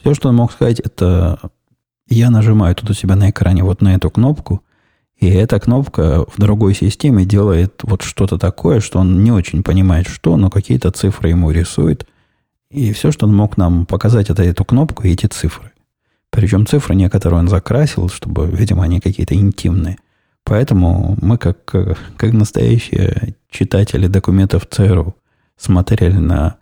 Все, 0.00 0.14
что 0.14 0.30
он 0.30 0.36
мог 0.36 0.52
сказать, 0.52 0.80
это 0.80 1.38
я 2.08 2.30
нажимаю 2.30 2.74
тут 2.74 2.88
у 2.88 2.94
себя 2.94 3.16
на 3.16 3.28
экране 3.28 3.64
вот 3.64 3.82
на 3.82 3.94
эту 3.96 4.10
кнопку, 4.10 4.62
и 5.18 5.28
эта 5.28 5.58
кнопка 5.58 6.26
в 6.26 6.38
другой 6.38 6.74
системе 6.74 7.24
делает 7.24 7.80
вот 7.82 8.02
что-то 8.02 8.38
такое, 8.38 8.80
что 8.80 8.98
он 8.98 9.24
не 9.24 9.32
очень 9.32 9.62
понимает, 9.62 10.08
что, 10.08 10.36
но 10.36 10.50
какие-то 10.50 10.90
цифры 10.90 11.30
ему 11.30 11.50
рисует. 11.50 12.06
И 12.70 12.92
все, 12.92 13.12
что 13.12 13.26
он 13.26 13.34
мог 13.34 13.56
нам 13.56 13.86
показать, 13.86 14.28
это 14.28 14.42
эту 14.42 14.64
кнопку 14.64 15.04
и 15.04 15.12
эти 15.12 15.26
цифры. 15.26 15.72
Причем 16.30 16.66
цифры 16.66 16.94
некоторые 16.94 17.40
он 17.40 17.48
закрасил, 17.48 18.10
чтобы, 18.10 18.46
видимо, 18.46 18.84
они 18.84 19.00
какие-то 19.00 19.34
интимные. 19.34 19.96
Поэтому 20.44 21.16
мы, 21.22 21.38
как, 21.38 21.64
как 21.64 22.32
настоящие 22.32 23.34
читатели 23.50 24.06
документов 24.06 24.66
ЦРУ, 24.70 25.16
смотрели 25.56 26.18
на 26.18 26.56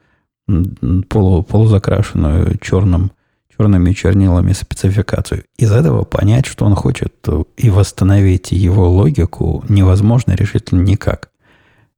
полу, 1.09 1.43
полузакрашенную 1.43 2.57
черным, 2.59 3.11
черными 3.57 3.93
чернилами 3.93 4.53
спецификацию. 4.53 5.45
Из 5.57 5.71
этого 5.73 6.05
понять, 6.05 6.47
что 6.47 6.65
он 6.65 6.75
хочет, 6.75 7.15
и 7.57 7.71
восстановить 7.71 8.53
его 8.53 8.91
логику 8.91 9.65
невозможно 9.69 10.33
решительно 10.33 10.83
никак. 10.83 11.31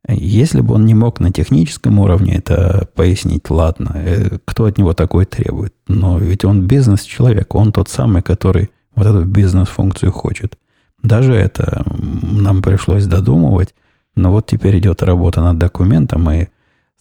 Если 0.09 0.61
бы 0.61 0.75
он 0.75 0.87
не 0.87 0.95
мог 0.95 1.19
на 1.19 1.33
техническом 1.33 1.99
уровне 1.99 2.37
это 2.37 2.89
пояснить, 2.95 3.51
ладно, 3.51 3.93
э, 3.97 4.39
кто 4.45 4.67
от 4.67 4.79
него 4.79 4.95
такой 4.95 5.25
требует? 5.25 5.75
Но 5.89 6.19
ведь 6.19 6.45
он 6.45 6.67
бизнес-человек, 6.67 7.55
он 7.57 7.73
тот 7.73 7.89
самый, 7.89 8.23
который 8.23 8.71
вот 8.95 9.07
эту 9.07 9.25
бизнес-функцию 9.25 10.13
хочет. 10.13 10.57
Даже 11.03 11.35
это 11.35 11.85
нам 11.95 12.63
пришлось 12.63 13.07
додумывать. 13.07 13.75
Но 14.15 14.33
вот 14.33 14.47
теперь 14.47 14.79
идет 14.79 15.03
работа 15.03 15.43
над 15.43 15.59
документом, 15.59 16.29
с 16.29 16.49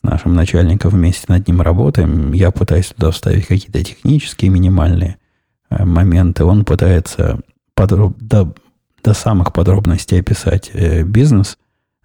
нашим 0.05 0.33
начальником 0.33 0.91
вместе 0.91 1.25
над 1.27 1.47
ним 1.47 1.62
работаем. 1.62 2.31
Я 2.31 2.51
пытаюсь 2.51 2.88
туда 2.88 3.12
вставить 3.12 3.47
какие-то 3.47 3.83
технические 3.83 4.51
минимальные 4.51 5.17
э, 5.69 5.83
моменты. 5.83 6.45
Он 6.45 6.63
пытается 6.63 7.39
подроб, 7.74 8.17
до, 8.19 8.53
до 9.03 9.13
самых 9.13 9.51
подробностей 9.53 10.19
описать 10.19 10.71
э, 10.74 11.03
бизнес, 11.03 11.57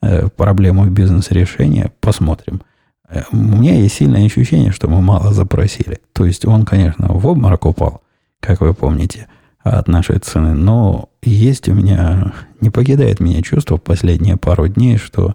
э, 0.03 0.29
проблему 0.29 0.87
бизнес-решения. 0.87 1.93
Посмотрим. 2.01 2.63
У 3.33 3.37
меня 3.37 3.75
есть 3.75 3.97
сильное 3.97 4.25
ощущение, 4.25 4.71
что 4.71 4.89
мы 4.89 5.03
мало 5.03 5.33
запросили. 5.33 6.01
То 6.13 6.25
есть 6.25 6.45
он, 6.47 6.65
конечно, 6.65 7.09
в 7.09 7.27
обморок 7.27 7.67
упал, 7.67 8.03
как 8.41 8.61
вы 8.61 8.73
помните, 8.73 9.27
от 9.63 9.89
нашей 9.89 10.19
цены. 10.19 10.55
Но 10.55 11.09
есть 11.23 11.69
у 11.69 11.75
меня, 11.75 12.33
не 12.61 12.71
покидает 12.71 13.21
меня 13.21 13.43
чувство 13.43 13.77
в 13.77 13.83
последние 13.83 14.37
пару 14.37 14.69
дней, 14.69 14.97
что 14.97 15.35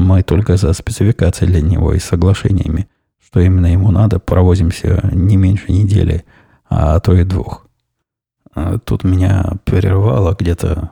мы 0.00 0.22
только 0.22 0.56
за 0.56 0.72
спецификацией 0.72 1.50
для 1.50 1.60
него 1.60 1.92
и 1.92 1.98
соглашениями, 1.98 2.88
что 3.22 3.40
именно 3.40 3.66
ему 3.66 3.90
надо, 3.90 4.18
провозимся 4.18 5.08
не 5.12 5.36
меньше 5.36 5.72
недели, 5.72 6.24
а 6.68 6.98
то 7.00 7.14
и 7.14 7.24
двух. 7.24 7.66
А 8.54 8.78
тут 8.78 9.04
меня 9.04 9.52
прервало 9.64 10.36
где-то 10.38 10.90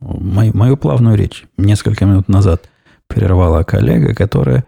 мою, 0.00 0.56
мою 0.56 0.76
плавную 0.76 1.16
речь 1.16 1.44
несколько 1.56 2.04
минут 2.04 2.28
назад 2.28 2.68
прервала 3.06 3.62
коллега, 3.62 4.14
которая 4.14 4.64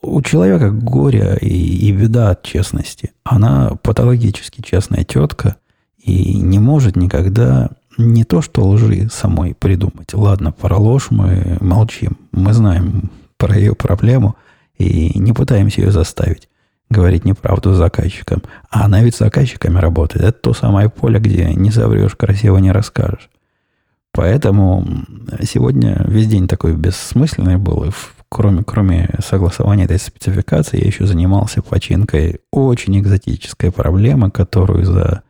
у 0.00 0.20
человека 0.22 0.70
горе 0.70 1.38
и, 1.40 1.88
и 1.88 1.92
беда 1.92 2.30
от 2.30 2.42
честности. 2.42 3.12
Она 3.24 3.76
патологически 3.82 4.60
честная 4.60 5.04
тетка 5.04 5.56
и 5.98 6.34
не 6.34 6.58
может 6.58 6.96
никогда 6.96 7.70
не 7.98 8.24
то 8.24 8.42
что 8.42 8.66
лжи 8.66 9.08
самой 9.10 9.54
придумать. 9.54 10.14
Ладно, 10.14 10.52
про 10.52 10.76
ложь 10.76 11.08
мы 11.10 11.58
молчим. 11.60 12.16
Мы 12.32 12.52
знаем 12.52 13.10
про 13.36 13.56
ее 13.56 13.74
проблему 13.74 14.36
и 14.76 15.18
не 15.18 15.32
пытаемся 15.32 15.82
ее 15.82 15.90
заставить 15.90 16.48
говорить 16.92 17.24
неправду 17.24 17.74
заказчикам. 17.74 18.42
А 18.70 18.84
она 18.84 19.02
ведь 19.02 19.16
с 19.16 19.18
заказчиками 19.18 19.78
работает. 19.78 20.24
Это 20.24 20.38
то 20.38 20.54
самое 20.54 20.88
поле, 20.88 21.18
где 21.18 21.52
не 21.54 21.70
заврешь, 21.70 22.14
красиво 22.14 22.58
не 22.58 22.70
расскажешь. 22.70 23.30
Поэтому 24.12 24.86
сегодня 25.42 26.04
весь 26.06 26.26
день 26.28 26.46
такой 26.46 26.76
бессмысленный 26.76 27.56
был. 27.56 27.84
И 27.84 27.90
кроме, 28.28 28.62
кроме 28.62 29.08
согласования 29.24 29.84
этой 29.84 29.98
спецификации, 29.98 30.78
я 30.80 30.86
еще 30.86 31.06
занимался 31.06 31.62
починкой 31.62 32.40
очень 32.50 33.00
экзотической 33.00 33.72
проблемы, 33.72 34.30
которую 34.30 34.84
за, 34.84 35.22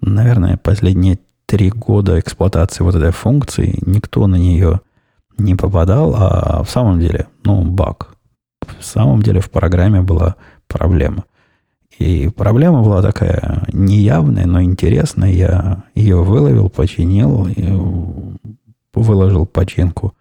наверное, 0.00 0.56
последние 0.56 1.20
три 1.48 1.70
года 1.70 2.20
эксплуатации 2.20 2.84
вот 2.84 2.94
этой 2.94 3.10
функции 3.10 3.78
никто 3.86 4.26
на 4.26 4.36
нее 4.36 4.82
не 5.38 5.54
попадал, 5.54 6.14
а 6.14 6.62
в 6.62 6.68
самом 6.68 7.00
деле, 7.00 7.26
ну, 7.42 7.62
баг. 7.64 8.14
В 8.78 8.84
самом 8.84 9.22
деле 9.22 9.40
в 9.40 9.50
программе 9.50 10.02
была 10.02 10.36
проблема. 10.66 11.24
И 11.98 12.28
проблема 12.28 12.82
была 12.82 13.00
такая 13.00 13.62
неявная, 13.72 14.46
но 14.46 14.62
интересная. 14.62 15.30
Я 15.30 15.84
ее 15.94 16.22
выловил, 16.22 16.68
починил, 16.68 17.48
выложил 18.92 19.46
починку 19.46 20.12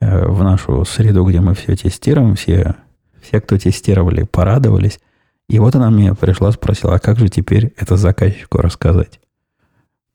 э, 0.00 0.28
в 0.28 0.42
нашу 0.42 0.84
среду, 0.84 1.24
где 1.24 1.40
мы 1.40 1.54
все 1.54 1.74
тестируем. 1.74 2.36
Все, 2.36 2.74
все, 3.22 3.40
кто 3.40 3.56
тестировали, 3.56 4.24
порадовались. 4.24 5.00
И 5.48 5.58
вот 5.58 5.74
она 5.74 5.90
мне 5.90 6.14
пришла, 6.14 6.52
спросила, 6.52 6.96
а 6.96 6.98
как 6.98 7.18
же 7.18 7.28
теперь 7.28 7.72
это 7.78 7.96
заказчику 7.96 8.58
рассказать? 8.58 9.20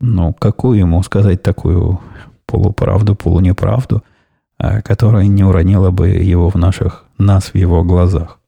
Ну, 0.01 0.33
какую 0.33 0.79
ему 0.79 1.01
сказать 1.03 1.43
такую 1.43 1.99
полуправду, 2.47 3.15
полунеправду, 3.15 4.03
а, 4.57 4.81
которая 4.81 5.25
не 5.27 5.43
уронила 5.43 5.91
бы 5.91 6.09
его 6.09 6.49
в 6.49 6.55
наших, 6.55 7.05
нас 7.19 7.53
в 7.53 7.55
его 7.55 7.83
глазах? 7.83 8.39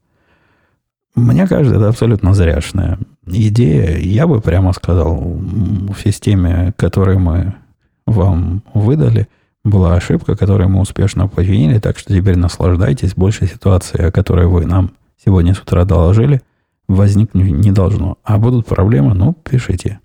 Мне 1.15 1.48
кажется, 1.48 1.77
это 1.77 1.89
абсолютно 1.89 2.33
зряшная 2.33 2.98
идея. 3.27 3.98
Я 4.00 4.25
бы 4.25 4.41
прямо 4.41 4.74
сказал, 4.74 5.15
в 5.15 5.95
системе, 6.03 6.74
которую 6.75 7.19
мы 7.19 7.53
вам 8.07 8.63
выдали, 8.74 9.27
была 9.63 9.93
ошибка, 9.93 10.36
которую 10.36 10.69
мы 10.69 10.81
успешно 10.81 11.27
починили, 11.27 11.77
так 11.77 12.00
что 12.00 12.17
теперь 12.17 12.36
наслаждайтесь. 12.36 13.13
Больше 13.13 13.45
ситуации, 13.45 14.01
о 14.01 14.12
которой 14.12 14.47
вы 14.47 14.65
нам 14.65 14.91
сегодня 15.23 15.54
с 15.54 15.60
утра 15.60 15.86
доложили, 15.86 16.41
возникнуть 16.88 17.51
не 17.51 17.71
должно. 17.71 18.17
А 18.23 18.39
будут 18.39 18.65
проблемы, 18.65 19.13
ну, 19.13 19.34
пишите. 19.34 19.99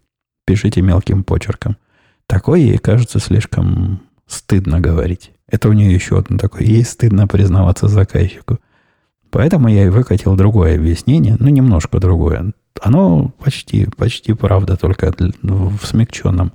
Пишите 0.48 0.80
мелким 0.80 1.24
почерком. 1.24 1.76
Такое 2.26 2.60
ей 2.60 2.78
кажется 2.78 3.18
слишком 3.18 4.00
стыдно 4.26 4.80
говорить. 4.80 5.30
Это 5.46 5.68
у 5.68 5.74
нее 5.74 5.92
еще 5.92 6.16
одно 6.16 6.38
такое. 6.38 6.62
Ей 6.62 6.84
стыдно 6.84 7.28
признаваться 7.28 7.86
заказчику. 7.86 8.58
Поэтому 9.28 9.68
я 9.68 9.84
и 9.84 9.90
выкатил 9.90 10.36
другое 10.36 10.76
объяснение, 10.76 11.36
ну, 11.38 11.50
немножко 11.50 12.00
другое. 12.00 12.54
Оно 12.80 13.30
почти, 13.44 13.88
почти 13.94 14.32
правда, 14.32 14.78
только 14.78 15.12
в 15.42 15.84
смягченном 15.84 16.52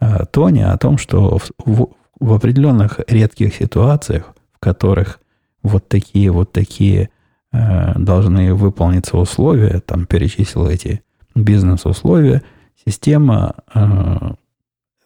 э, 0.00 0.24
тоне 0.32 0.66
о 0.66 0.76
том, 0.76 0.98
что 0.98 1.38
в, 1.38 1.50
в, 1.64 1.90
в 2.18 2.32
определенных 2.32 2.98
редких 3.06 3.54
ситуациях, 3.54 4.34
в 4.54 4.58
которых 4.58 5.20
вот 5.62 5.88
такие, 5.88 6.32
вот 6.32 6.50
такие 6.50 7.10
э, 7.52 7.96
должны 7.96 8.54
выполниться 8.54 9.16
условия, 9.16 9.78
там 9.78 10.06
перечислил 10.06 10.66
эти 10.66 11.04
бизнес-условия, 11.36 12.42
система, 12.84 13.56
э, 13.74 14.32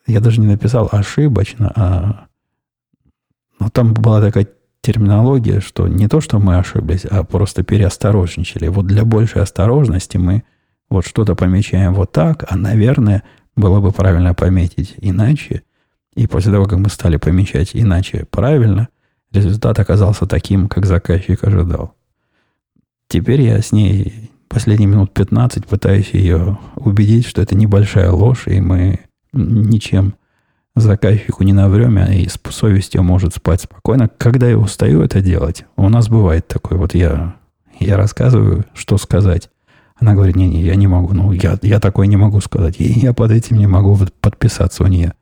я 0.07 0.21
даже 0.21 0.41
не 0.41 0.47
написал 0.47 0.89
ошибочно, 0.91 1.73
а 1.75 2.27
но 3.59 3.71
там 3.71 3.95
была 3.95 4.21
такая 4.21 4.49
терминология, 4.83 5.61
что 5.61 5.89
не 5.89 6.09
то, 6.09 6.21
что 6.21 6.39
мы 6.39 6.59
ошиблись, 6.59 7.07
а 7.07 7.25
просто 7.25 7.63
переосторожничали. 7.63 8.69
Вот 8.69 8.87
для 8.87 9.05
большей 9.05 9.43
осторожности 9.43 10.19
мы 10.19 10.45
вот 10.91 11.07
что-то 11.07 11.35
помечаем 11.35 11.95
вот 11.95 12.13
так, 12.13 12.45
а, 12.51 12.57
наверное, 12.57 13.23
было 13.57 13.81
бы 13.81 13.93
правильно 13.93 14.35
пометить 14.35 14.95
иначе. 14.99 15.63
И 16.15 16.27
после 16.27 16.53
того, 16.53 16.67
как 16.67 16.79
мы 16.79 16.91
стали 16.91 17.17
помечать 17.17 17.71
иначе 17.73 18.27
правильно, 18.31 18.89
результат 19.33 19.79
оказался 19.79 20.27
таким, 20.27 20.69
как 20.69 20.85
заказчик 20.85 21.43
ожидал. 21.43 21.95
Теперь 23.09 23.41
я 23.41 23.63
с 23.63 23.73
ней 23.73 24.31
последние 24.55 24.89
минут 24.89 25.13
15 25.13 25.67
пытаюсь 25.67 26.11
ее 26.11 26.59
убедить, 26.77 27.27
что 27.27 27.43
это 27.43 27.57
небольшая 27.57 28.13
ложь, 28.13 28.47
и 28.47 28.61
мы 28.61 29.01
ничем 29.33 30.15
заказчику 30.77 31.43
не 31.43 31.53
на 31.53 31.69
время 31.69 32.07
и 32.13 32.29
с 32.29 32.39
совестью 32.51 33.03
может 33.03 33.35
спать 33.35 33.63
спокойно. 33.63 34.09
Когда 34.09 34.49
я 34.49 34.57
устаю 34.57 35.03
это 35.03 35.21
делать, 35.21 35.65
у 35.77 35.89
нас 35.89 36.09
бывает 36.09 36.47
такое, 36.47 36.79
вот 36.79 36.95
я, 36.95 37.35
я 37.81 37.97
рассказываю, 37.97 38.65
что 38.75 38.97
сказать. 38.97 39.51
Она 39.97 40.15
говорит, 40.15 40.37
не-не, 40.37 40.63
я 40.63 40.77
не 40.77 40.87
могу, 40.87 41.15
ну, 41.15 41.33
я, 41.33 41.59
я 41.63 41.81
такое 41.81 42.07
не 42.07 42.17
могу 42.17 42.41
сказать. 42.41 42.77
И 42.79 42.85
я 42.85 43.13
под 43.13 43.33
этим 43.33 43.59
не 43.59 43.67
могу 43.67 43.99
подписаться 44.21 44.85
у 44.85 44.87
нее. 44.87 45.15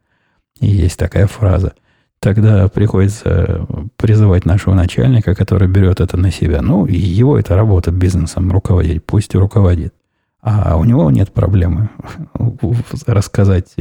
И 0.60 0.66
есть 0.66 0.98
такая 0.98 1.26
фраза. 1.26 1.72
Тогда 2.22 2.68
приходится 2.68 3.66
призывать 3.96 4.46
нашего 4.46 4.74
начальника, 4.74 5.34
который 5.34 5.66
берет 5.66 6.00
это 6.00 6.16
на 6.16 6.30
себя. 6.30 6.62
Ну, 6.62 6.86
его 6.86 7.36
это 7.36 7.56
работа 7.56 7.90
бизнесом 7.90 8.52
руководить, 8.52 9.04
пусть 9.04 9.34
и 9.34 9.38
руководит. 9.38 9.92
А 10.40 10.76
у 10.76 10.84
него 10.84 11.10
нет 11.10 11.32
проблемы 11.32 11.90
рассказать 13.06 13.74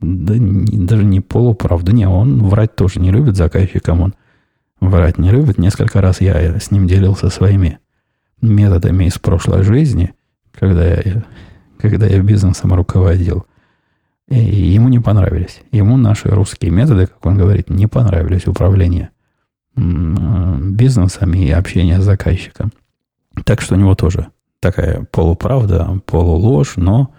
да 0.00 0.38
не, 0.38 0.86
даже 0.86 1.04
не 1.04 1.20
полуправду. 1.20 1.92
Не, 1.92 2.06
он 2.06 2.44
врать 2.44 2.76
тоже 2.76 3.00
не 3.00 3.10
любит 3.10 3.36
заказчикам. 3.36 4.00
Он 4.00 4.14
врать 4.80 5.18
не 5.18 5.30
любит. 5.30 5.58
Несколько 5.58 6.00
раз 6.00 6.20
я 6.20 6.58
с 6.60 6.70
ним 6.70 6.86
делился 6.86 7.30
своими 7.30 7.80
методами 8.40 9.06
из 9.06 9.18
прошлой 9.18 9.64
жизни, 9.64 10.14
когда 10.52 10.84
я, 10.84 11.24
когда 11.78 12.06
я 12.06 12.20
бизнесом 12.20 12.74
руководил. 12.74 13.46
И 14.28 14.38
ему 14.38 14.88
не 14.88 15.00
понравились. 15.00 15.60
Ему 15.70 15.96
наши 15.96 16.28
русские 16.28 16.70
методы, 16.70 17.06
как 17.06 17.24
он 17.26 17.36
говорит, 17.36 17.68
не 17.68 17.86
понравились 17.86 18.46
управления 18.46 19.10
бизнесом 19.76 21.34
и 21.34 21.50
общение 21.50 22.00
с 22.00 22.04
заказчиком. 22.04 22.72
Так 23.44 23.60
что 23.60 23.74
у 23.74 23.78
него 23.78 23.94
тоже 23.94 24.28
такая 24.60 25.04
полуправда, 25.10 26.00
полуложь, 26.06 26.74
но 26.76 27.12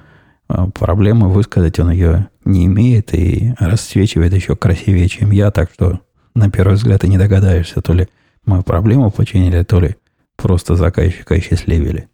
а, 0.48 0.70
проблемы 0.70 1.30
высказать 1.30 1.80
он 1.80 1.92
ее 1.92 2.30
не 2.46 2.66
имеет 2.66 3.14
и 3.14 3.54
расцвечивает 3.60 4.34
еще 4.34 4.56
красивее, 4.56 5.08
чем 5.10 5.32
я, 5.32 5.52
так 5.52 5.72
что 5.72 6.00
на 6.34 6.50
первый 6.50 6.76
взгляд 6.76 7.04
и 7.04 7.10
не 7.10 7.18
догадаешься, 7.18 7.82
то 7.82 7.94
ли 7.94 8.08
мою 8.46 8.64
проблему 8.64 9.12
починили, 9.12 9.64
то 9.64 9.80
ли 9.80 9.96
просто 10.36 10.76
заказчика 10.76 11.40
счастливили. 11.42 12.08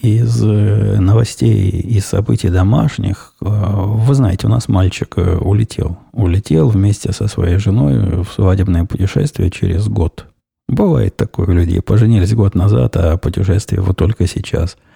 Из 0.00 0.42
э, 0.42 0.98
новостей 0.98 1.70
и 1.70 2.00
событий 2.00 2.48
домашних, 2.48 3.34
э, 3.40 3.46
вы 3.46 4.14
знаете, 4.14 4.46
у 4.46 4.50
нас 4.50 4.68
мальчик 4.68 5.14
э, 5.16 5.36
улетел. 5.36 5.98
Улетел 6.12 6.68
вместе 6.68 7.12
со 7.12 7.28
своей 7.28 7.58
женой 7.58 8.22
в 8.22 8.28
свадебное 8.32 8.84
путешествие 8.84 9.50
через 9.50 9.88
год. 9.88 10.26
Бывает 10.68 11.16
такое 11.16 11.46
у 11.46 11.52
людей. 11.52 11.80
Поженились 11.80 12.34
год 12.34 12.54
назад, 12.54 12.96
а 12.96 13.16
путешествие 13.16 13.80
вот 13.80 13.96
только 13.96 14.26
сейчас– 14.26 14.76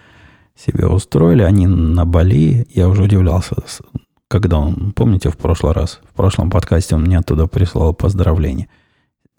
себе 0.59 0.87
устроили. 0.87 1.43
Они 1.43 1.67
на 1.67 2.05
Бали. 2.05 2.67
Я 2.71 2.89
уже 2.89 3.05
удивлялся, 3.05 3.57
когда 4.29 4.59
он, 4.59 4.93
помните, 4.93 5.31
в 5.31 5.37
прошлый 5.37 5.73
раз, 5.73 6.01
в 6.11 6.15
прошлом 6.15 6.51
подкасте 6.51 6.97
он 6.97 7.03
мне 7.03 7.19
оттуда 7.19 7.47
прислал 7.47 7.95
поздравление 7.95 8.69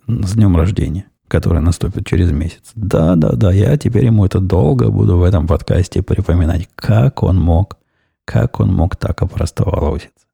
с 0.08 0.34
днем 0.34 0.56
рождения, 0.58 1.06
который 1.30 1.62
наступит 1.62 2.06
через 2.06 2.32
месяц. 2.32 2.72
Да, 2.76 3.16
да, 3.16 3.32
да, 3.32 3.52
я 3.52 3.78
теперь 3.78 4.06
ему 4.06 4.26
это 4.26 4.40
долго 4.40 4.90
буду 4.90 5.18
в 5.18 5.24
этом 5.24 5.48
подкасте 5.48 6.02
припоминать, 6.02 6.68
как 6.76 7.24
он 7.24 7.40
мог 7.40 7.78
Как 8.26 8.60
он 8.60 8.74
мог 8.74 8.96
так 8.96 9.22
опростоволоситься? 9.22 10.28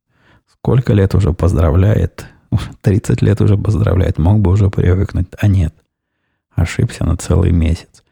Сколько 0.51 0.93
лет 0.93 1.15
уже 1.15 1.31
поздравляет? 1.31 2.25
30 2.81 3.21
лет 3.21 3.39
уже 3.41 3.57
поздравляет. 3.57 4.17
Мог 4.17 4.39
бы 4.39 4.51
уже 4.51 4.69
привыкнуть. 4.69 5.27
А 5.37 5.47
нет. 5.47 5.73
Ошибся 6.55 7.05
на 7.05 7.15
целый 7.17 7.51
месяц. 7.51 8.03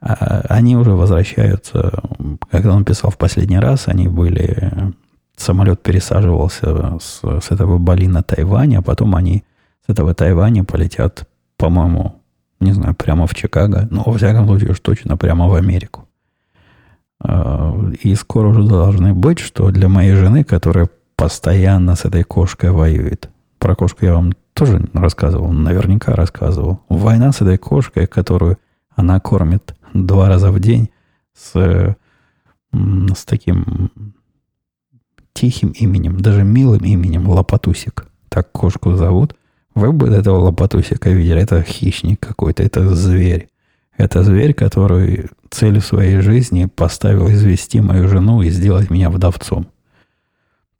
А 0.00 0.42
они 0.48 0.76
уже 0.76 0.92
возвращаются. 0.92 2.02
Когда 2.50 2.74
он 2.74 2.84
писал 2.84 3.10
в 3.10 3.18
последний 3.18 3.58
раз, 3.58 3.88
они 3.88 4.08
были... 4.08 4.92
Самолет 5.36 5.82
пересаживался 5.82 6.98
с, 7.00 7.20
с 7.40 7.50
этого 7.50 7.78
Бали 7.78 8.06
на 8.06 8.22
Тайвань, 8.22 8.76
а 8.76 8.82
потом 8.82 9.16
они 9.16 9.42
с 9.84 9.90
этого 9.90 10.14
Тайваня 10.14 10.62
полетят, 10.62 11.28
по-моему, 11.56 12.22
не 12.64 12.72
знаю, 12.72 12.94
прямо 12.94 13.26
в 13.26 13.34
Чикаго. 13.34 13.86
Но, 13.90 14.02
во 14.04 14.16
всяком 14.16 14.46
случае, 14.46 14.70
уж 14.70 14.80
точно 14.80 15.16
прямо 15.16 15.48
в 15.48 15.54
Америку. 15.54 16.08
А, 17.20 17.74
и 18.02 18.14
скоро 18.14 18.48
уже 18.48 18.62
должны 18.64 19.14
быть, 19.14 19.38
что 19.38 19.70
для 19.70 19.88
моей 19.88 20.14
жены, 20.14 20.44
которая 20.44 20.88
постоянно 21.16 21.94
с 21.94 22.04
этой 22.04 22.24
кошкой 22.24 22.70
воюет, 22.70 23.30
про 23.58 23.74
кошку 23.74 24.04
я 24.04 24.14
вам 24.14 24.32
тоже 24.52 24.84
рассказывал, 24.92 25.52
наверняка 25.52 26.14
рассказывал. 26.14 26.80
Война 26.88 27.32
с 27.32 27.40
этой 27.40 27.58
кошкой, 27.58 28.06
которую 28.06 28.58
она 28.94 29.20
кормит 29.20 29.74
два 29.92 30.28
раза 30.28 30.50
в 30.50 30.60
день 30.60 30.90
с, 31.34 31.96
с 32.72 33.24
таким 33.24 33.90
тихим 35.32 35.70
именем, 35.70 36.20
даже 36.20 36.44
милым 36.44 36.84
именем 36.84 37.28
Лопатусик. 37.28 38.06
Так 38.28 38.52
кошку 38.52 38.92
зовут. 38.94 39.34
Вы 39.74 39.92
бы 39.92 40.08
этого 40.08 40.38
Лопатусика 40.38 41.10
видели. 41.10 41.40
Это 41.40 41.62
хищник 41.62 42.20
какой-то, 42.20 42.62
это 42.62 42.94
зверь. 42.94 43.48
Это 43.96 44.22
зверь, 44.22 44.54
который 44.54 45.26
целью 45.50 45.80
своей 45.80 46.20
жизни 46.20 46.66
поставил 46.66 47.28
извести 47.28 47.80
мою 47.80 48.08
жену 48.08 48.42
и 48.42 48.50
сделать 48.50 48.90
меня 48.90 49.10
вдовцом. 49.10 49.68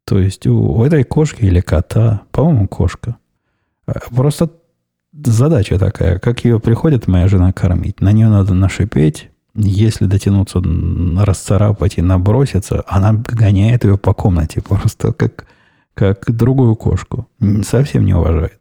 То 0.04 0.18
есть 0.18 0.46
у, 0.46 0.82
этой 0.84 1.04
кошки 1.04 1.44
или 1.44 1.60
кота, 1.60 2.22
по-моему, 2.30 2.68
кошка, 2.68 3.16
э, 3.86 3.92
просто 4.14 4.50
задача 5.12 5.78
такая, 5.78 6.18
как 6.18 6.44
ее 6.44 6.60
приходит 6.60 7.06
моя 7.06 7.28
жена 7.28 7.52
кормить. 7.52 8.00
На 8.00 8.12
нее 8.12 8.28
надо 8.28 8.52
нашипеть, 8.52 9.30
если 9.54 10.06
дотянуться, 10.06 10.60
расцарапать 10.60 11.98
и 11.98 12.02
наброситься, 12.02 12.84
она 12.86 13.12
гоняет 13.12 13.84
ее 13.84 13.96
по 13.96 14.12
комнате 14.12 14.60
просто 14.60 15.12
как, 15.12 15.46
как 15.94 16.24
другую 16.26 16.76
кошку. 16.76 17.28
Совсем 17.62 18.04
не 18.04 18.14
уважает. 18.14 18.58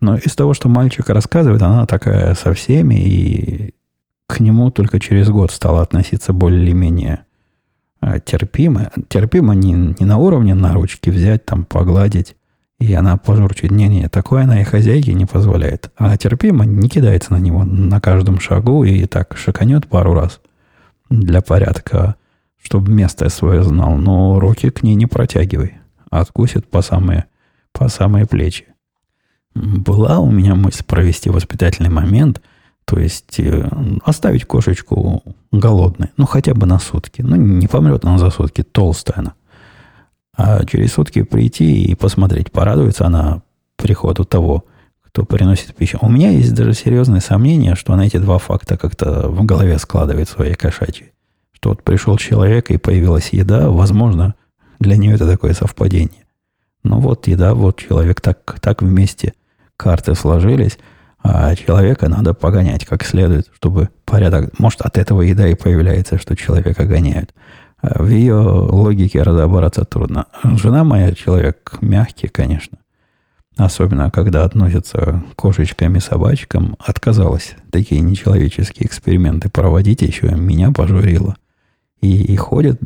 Но 0.00 0.16
из 0.16 0.34
того, 0.36 0.54
что 0.54 0.68
мальчик 0.68 1.08
рассказывает, 1.08 1.62
она 1.62 1.86
такая 1.86 2.34
со 2.34 2.52
всеми, 2.54 2.94
и 2.94 3.74
к 4.26 4.40
нему 4.40 4.70
только 4.70 5.00
через 5.00 5.28
год 5.30 5.50
стала 5.50 5.82
относиться 5.82 6.32
более-менее 6.32 7.24
а, 8.00 8.20
терпимо. 8.20 8.90
Терпимо 9.08 9.54
не, 9.54 9.72
не 9.72 10.06
на 10.06 10.18
уровне 10.18 10.54
на 10.54 10.72
ручки 10.74 11.10
взять, 11.10 11.44
там, 11.44 11.64
погладить, 11.64 12.36
и 12.78 12.92
она 12.94 13.16
пожурчит. 13.16 13.70
Не-не, 13.70 14.08
такое 14.08 14.44
она 14.44 14.60
и 14.60 14.64
хозяйке 14.64 15.14
не 15.14 15.26
позволяет. 15.26 15.90
А 15.96 16.16
терпимо 16.16 16.64
не 16.64 16.88
кидается 16.88 17.32
на 17.32 17.38
него 17.38 17.64
на 17.64 18.00
каждом 18.00 18.38
шагу 18.38 18.84
и 18.84 19.04
так 19.06 19.36
шиканет 19.36 19.88
пару 19.88 20.14
раз 20.14 20.40
для 21.10 21.40
порядка, 21.40 22.16
чтобы 22.62 22.92
место 22.92 23.28
свое 23.30 23.62
знал. 23.64 23.96
Но 23.96 24.38
руки 24.38 24.70
к 24.70 24.82
ней 24.82 24.94
не 24.94 25.06
протягивай. 25.06 25.78
Откусит 26.10 26.70
по 26.70 26.82
самые, 26.82 27.24
по 27.72 27.88
самые 27.88 28.26
плечи. 28.26 28.66
Была 29.54 30.18
у 30.18 30.30
меня 30.30 30.54
мысль 30.54 30.84
провести 30.84 31.30
воспитательный 31.30 31.90
момент, 31.90 32.40
то 32.84 32.98
есть 32.98 33.38
э, 33.38 33.68
оставить 34.04 34.44
кошечку 34.44 35.22
голодной, 35.52 36.10
ну 36.16 36.26
хотя 36.26 36.54
бы 36.54 36.66
на 36.66 36.78
сутки. 36.78 37.22
Ну 37.22 37.36
не 37.36 37.66
помрет 37.66 38.04
она 38.04 38.18
за 38.18 38.30
сутки, 38.30 38.62
толстая 38.62 39.18
она. 39.18 39.34
А 40.36 40.64
через 40.64 40.92
сутки 40.92 41.22
прийти 41.22 41.82
и 41.82 41.94
посмотреть, 41.94 42.52
порадуется 42.52 43.06
она 43.06 43.42
приходу 43.76 44.24
того, 44.24 44.64
кто 45.02 45.24
приносит 45.24 45.74
пищу. 45.74 45.98
У 46.00 46.08
меня 46.08 46.30
есть 46.30 46.54
даже 46.54 46.74
серьезные 46.74 47.20
сомнения, 47.20 47.74
что 47.74 47.92
она 47.92 48.06
эти 48.06 48.18
два 48.18 48.38
факта 48.38 48.76
как-то 48.76 49.28
в 49.28 49.44
голове 49.44 49.78
складывает 49.78 50.28
своей 50.28 50.54
кошачьей. 50.54 51.12
Что 51.52 51.70
вот 51.70 51.82
пришел 51.82 52.16
человек 52.16 52.70
и 52.70 52.76
появилась 52.76 53.30
еда, 53.30 53.68
возможно, 53.68 54.36
для 54.78 54.96
нее 54.96 55.14
это 55.14 55.26
такое 55.26 55.54
совпадение. 55.54 56.24
Но 56.82 57.00
вот 57.00 57.26
еда, 57.26 57.54
вот 57.54 57.78
человек, 57.78 58.20
так, 58.20 58.58
так 58.60 58.82
вместе 58.82 59.34
карты 59.76 60.14
сложились, 60.14 60.78
а 61.22 61.54
человека 61.56 62.08
надо 62.08 62.34
погонять 62.34 62.84
как 62.86 63.04
следует, 63.04 63.48
чтобы 63.54 63.90
порядок... 64.04 64.58
Может, 64.58 64.82
от 64.82 64.96
этого 64.98 65.22
еда 65.22 65.48
и 65.48 65.54
появляется, 65.54 66.18
что 66.18 66.36
человека 66.36 66.84
гоняют. 66.84 67.34
В 67.82 68.08
ее 68.08 68.34
логике 68.34 69.22
разобраться 69.22 69.84
трудно. 69.84 70.26
Жена 70.42 70.84
моя 70.84 71.12
человек 71.12 71.78
мягкий, 71.80 72.28
конечно. 72.28 72.78
Особенно, 73.56 74.10
когда 74.10 74.44
относится 74.44 75.22
к 75.32 75.36
кошечкам 75.36 75.96
и 75.96 76.00
собачкам, 76.00 76.76
отказалась 76.78 77.56
такие 77.70 78.00
нечеловеческие 78.00 78.86
эксперименты 78.86 79.50
проводить, 79.50 80.02
еще 80.02 80.28
меня 80.28 80.70
пожурила. 80.70 81.36
И, 82.00 82.22
и 82.22 82.36
ходит, 82.36 82.80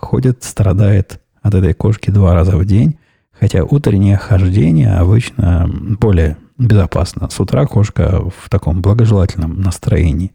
ходит, 0.00 0.44
страдает 0.44 1.20
от 1.40 1.54
этой 1.54 1.72
кошки 1.72 2.10
два 2.10 2.34
раза 2.34 2.58
в 2.58 2.66
день, 2.66 2.98
хотя 3.40 3.64
утреннее 3.64 4.18
хождение 4.18 4.92
обычно 4.92 5.68
более 5.98 6.36
безопасно. 6.58 7.30
С 7.30 7.40
утра 7.40 7.64
кошка 7.64 8.22
в 8.36 8.50
таком 8.50 8.82
благожелательном 8.82 9.62
настроении 9.62 10.32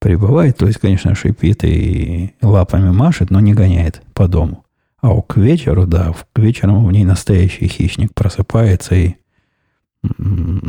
прибывает, 0.00 0.56
то 0.58 0.66
есть, 0.66 0.78
конечно, 0.78 1.14
шипит 1.14 1.64
и 1.64 2.34
лапами 2.42 2.90
машет, 2.90 3.30
но 3.30 3.38
не 3.38 3.54
гоняет 3.54 4.02
по 4.12 4.26
дому. 4.26 4.64
А 5.00 5.20
к 5.22 5.36
вечеру, 5.36 5.86
да, 5.86 6.12
к 6.32 6.38
вечеру 6.40 6.80
в 6.80 6.90
ней 6.90 7.04
настоящий 7.04 7.68
хищник 7.68 8.12
просыпается 8.12 8.96
и 8.96 9.14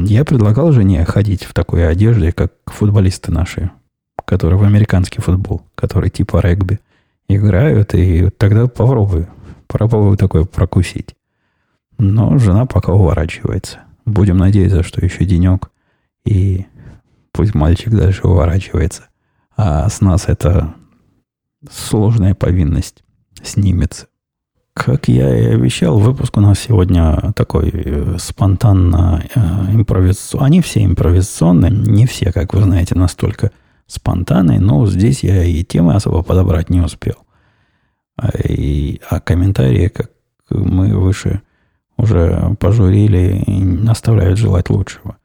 я 0.06 0.26
предлагал 0.26 0.72
жене 0.72 1.06
ходить 1.06 1.44
в 1.44 1.54
такой 1.54 1.88
одежде, 1.88 2.32
как 2.32 2.54
футболисты 2.66 3.32
наши, 3.32 3.70
которые 4.26 4.58
в 4.58 4.64
американский 4.64 5.22
футбол, 5.22 5.62
которые 5.76 6.10
типа 6.10 6.40
регби 6.40 6.80
играют, 7.28 7.94
и 7.94 8.30
тогда 8.38 8.68
попробую, 8.68 9.28
попробую 9.68 10.18
такое 10.18 10.46
прокусить. 10.46 11.14
Но 11.98 12.38
жена 12.38 12.66
пока 12.66 12.94
уворачивается. 12.94 13.80
Будем 14.06 14.38
надеяться, 14.38 14.84
что 14.84 15.04
еще 15.04 15.26
денек, 15.26 15.72
и 16.26 16.66
пусть 17.32 17.56
мальчик 17.56 17.90
дальше 17.90 18.28
уворачивается. 18.28 19.08
А 19.56 19.90
с 19.90 20.02
нас 20.02 20.26
это 20.28 20.76
сложная 21.70 22.36
повинность 22.36 23.04
снимется. 23.42 24.08
Как 24.74 25.08
я 25.08 25.36
и 25.36 25.56
обещал, 25.56 25.98
выпуск 25.98 26.38
у 26.38 26.42
нас 26.42 26.60
сегодня 26.60 27.34
такой 27.36 27.72
э, 27.74 28.18
спонтанно 28.20 29.24
э, 29.34 29.40
импровизационный. 29.74 30.46
Они 30.46 30.62
все 30.62 30.86
импровизационные, 30.86 31.72
не 31.72 32.06
все, 32.06 32.32
как 32.32 32.54
вы 32.54 32.62
знаете, 32.62 32.94
настолько 32.94 33.52
спонтанные, 33.88 34.60
но 34.60 34.86
здесь 34.86 35.24
я 35.24 35.44
и 35.44 35.64
темы 35.64 35.96
особо 35.96 36.22
подобрать 36.22 36.70
не 36.70 36.82
успел. 36.82 37.16
А, 38.18 38.30
и, 38.38 39.02
а 39.10 39.20
комментарии, 39.20 39.88
как 39.88 40.12
мы 40.52 40.96
выше 40.96 41.42
уже 41.98 42.56
пожурили, 42.60 43.90
оставляют 43.90 44.38
желать 44.38 44.70
лучшего. 44.70 45.18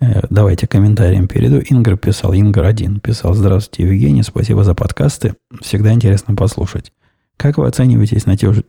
Э, 0.00 0.22
давайте 0.30 0.66
комментарием 0.66 1.28
перейду. 1.28 1.58
Ингр 1.58 1.96
писал, 1.96 2.34
Ингр 2.34 2.64
один 2.64 3.00
писал. 3.00 3.34
Здравствуйте, 3.34 3.84
Евгений, 3.84 4.22
спасибо 4.22 4.64
за 4.64 4.74
подкасты. 4.74 5.34
Всегда 5.60 5.92
интересно 5.92 6.34
послушать. 6.34 6.92
Как 7.36 7.58
вы 7.58 7.66
оцениваетесь 7.66 8.26
надежность... 8.26 8.68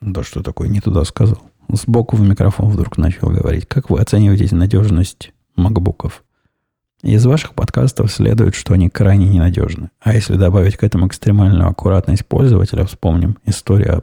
Да 0.00 0.22
что 0.22 0.42
такое, 0.42 0.68
не 0.68 0.80
туда 0.80 1.04
сказал. 1.04 1.42
Сбоку 1.68 2.16
в 2.16 2.20
микрофон 2.20 2.68
вдруг 2.68 2.98
начал 2.98 3.28
говорить. 3.28 3.66
Как 3.66 3.90
вы 3.90 4.00
оцениваете 4.00 4.54
надежность 4.54 5.32
макбуков? 5.56 6.24
Из 7.02 7.24
ваших 7.26 7.54
подкастов 7.54 8.10
следует, 8.10 8.54
что 8.54 8.74
они 8.74 8.88
крайне 8.88 9.28
ненадежны. 9.28 9.90
А 10.00 10.14
если 10.14 10.36
добавить 10.36 10.76
к 10.76 10.84
этому 10.84 11.06
экстремальную 11.06 11.68
аккуратность 11.68 12.24
пользователя, 12.24 12.86
вспомним 12.86 13.36
историю 13.44 13.98
о 13.98 14.02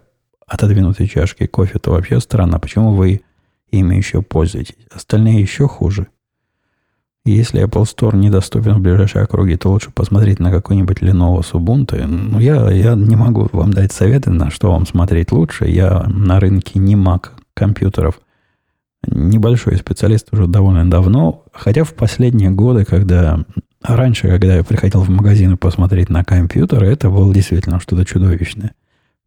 отодвинутой 0.52 1.08
чашке 1.08 1.48
кофе, 1.48 1.80
то 1.80 1.92
вообще 1.92 2.20
странно, 2.20 2.60
почему 2.60 2.94
вы 2.94 3.22
ими 3.72 3.96
еще 3.96 4.22
пользуетесь. 4.22 4.76
Остальные 4.94 5.40
еще 5.40 5.68
хуже. 5.68 6.08
Если 7.24 7.64
Apple 7.64 7.84
Store 7.84 8.16
недоступен 8.16 8.74
в 8.74 8.82
ближайшей 8.82 9.22
округе, 9.22 9.56
то 9.56 9.70
лучше 9.70 9.92
посмотреть 9.92 10.40
на 10.40 10.52
какой-нибудь 10.52 10.98
Lenovo 10.98 11.44
с 11.44 11.54
Ubuntu. 11.54 12.06
Ну, 12.06 12.40
я, 12.40 12.70
я 12.72 12.96
не 12.96 13.16
могу 13.16 13.48
вам 13.52 13.72
дать 13.72 13.94
советы, 13.94 14.32
на 14.32 14.50
что 14.50 14.72
вам 14.72 14.86
смотреть 14.86 15.32
лучше. 15.32 15.70
Я 15.70 16.04
на 16.08 16.40
рынке 16.40 16.80
не 16.80 16.96
Mac 16.96 17.30
компьютеров. 17.54 18.20
Небольшой 19.08 19.78
специалист 19.78 20.28
уже 20.32 20.48
довольно 20.48 20.90
давно. 20.90 21.46
Хотя 21.54 21.84
в 21.84 21.94
последние 21.94 22.50
годы, 22.50 22.86
когда... 22.86 23.46
Раньше, 23.84 24.28
когда 24.28 24.56
я 24.56 24.64
приходил 24.64 25.02
в 25.02 25.10
магазин 25.10 25.58
посмотреть 25.58 26.10
на 26.10 26.24
компьютеры, 26.24 26.88
это 26.88 27.10
было 27.10 27.34
действительно 27.34 27.80
что-то 27.80 28.06
чудовищное. 28.06 28.74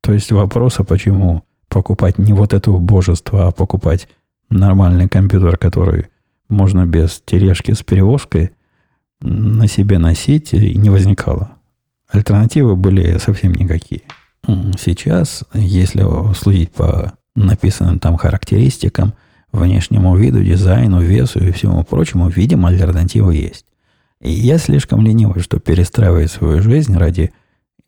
То 0.05 0.13
есть 0.13 0.31
вопрос, 0.33 0.81
а 0.81 0.85
почему 0.85 1.45
покупать 1.69 2.19
не 2.19 2.35
вот 2.35 2.53
это 2.53 2.71
божество, 2.71 3.47
а 3.47 3.53
покупать 3.53 4.07
нормальный 4.51 5.09
компьютер, 5.09 5.57
который 5.57 6.09
можно 6.51 6.85
без 6.85 7.23
тележки 7.25 7.73
с 7.73 7.83
перевозкой 7.83 8.51
на 9.23 9.67
себе 9.67 9.97
носить, 9.97 10.53
и 10.53 10.75
не 10.77 10.91
возникало. 10.91 11.53
Альтернативы 12.11 12.77
были 12.77 13.17
совсем 13.17 13.53
никакие. 13.53 14.03
Сейчас, 14.79 15.43
если 15.55 16.05
судить 16.35 16.71
по 16.71 17.15
написанным 17.35 17.99
там 17.99 18.19
характеристикам, 18.19 19.15
внешнему 19.53 20.15
виду, 20.17 20.45
дизайну, 20.45 21.01
весу 21.01 21.39
и 21.39 21.51
всему 21.51 21.83
прочему, 21.83 22.29
видимо, 22.29 22.69
альтернатива 22.69 23.31
есть. 23.31 23.65
И 24.21 24.31
я 24.31 24.59
слишком 24.59 25.01
ленивый, 25.01 25.41
чтобы 25.41 25.63
перестраивать 25.63 26.31
свою 26.31 26.61
жизнь 26.61 26.95
ради 26.95 27.33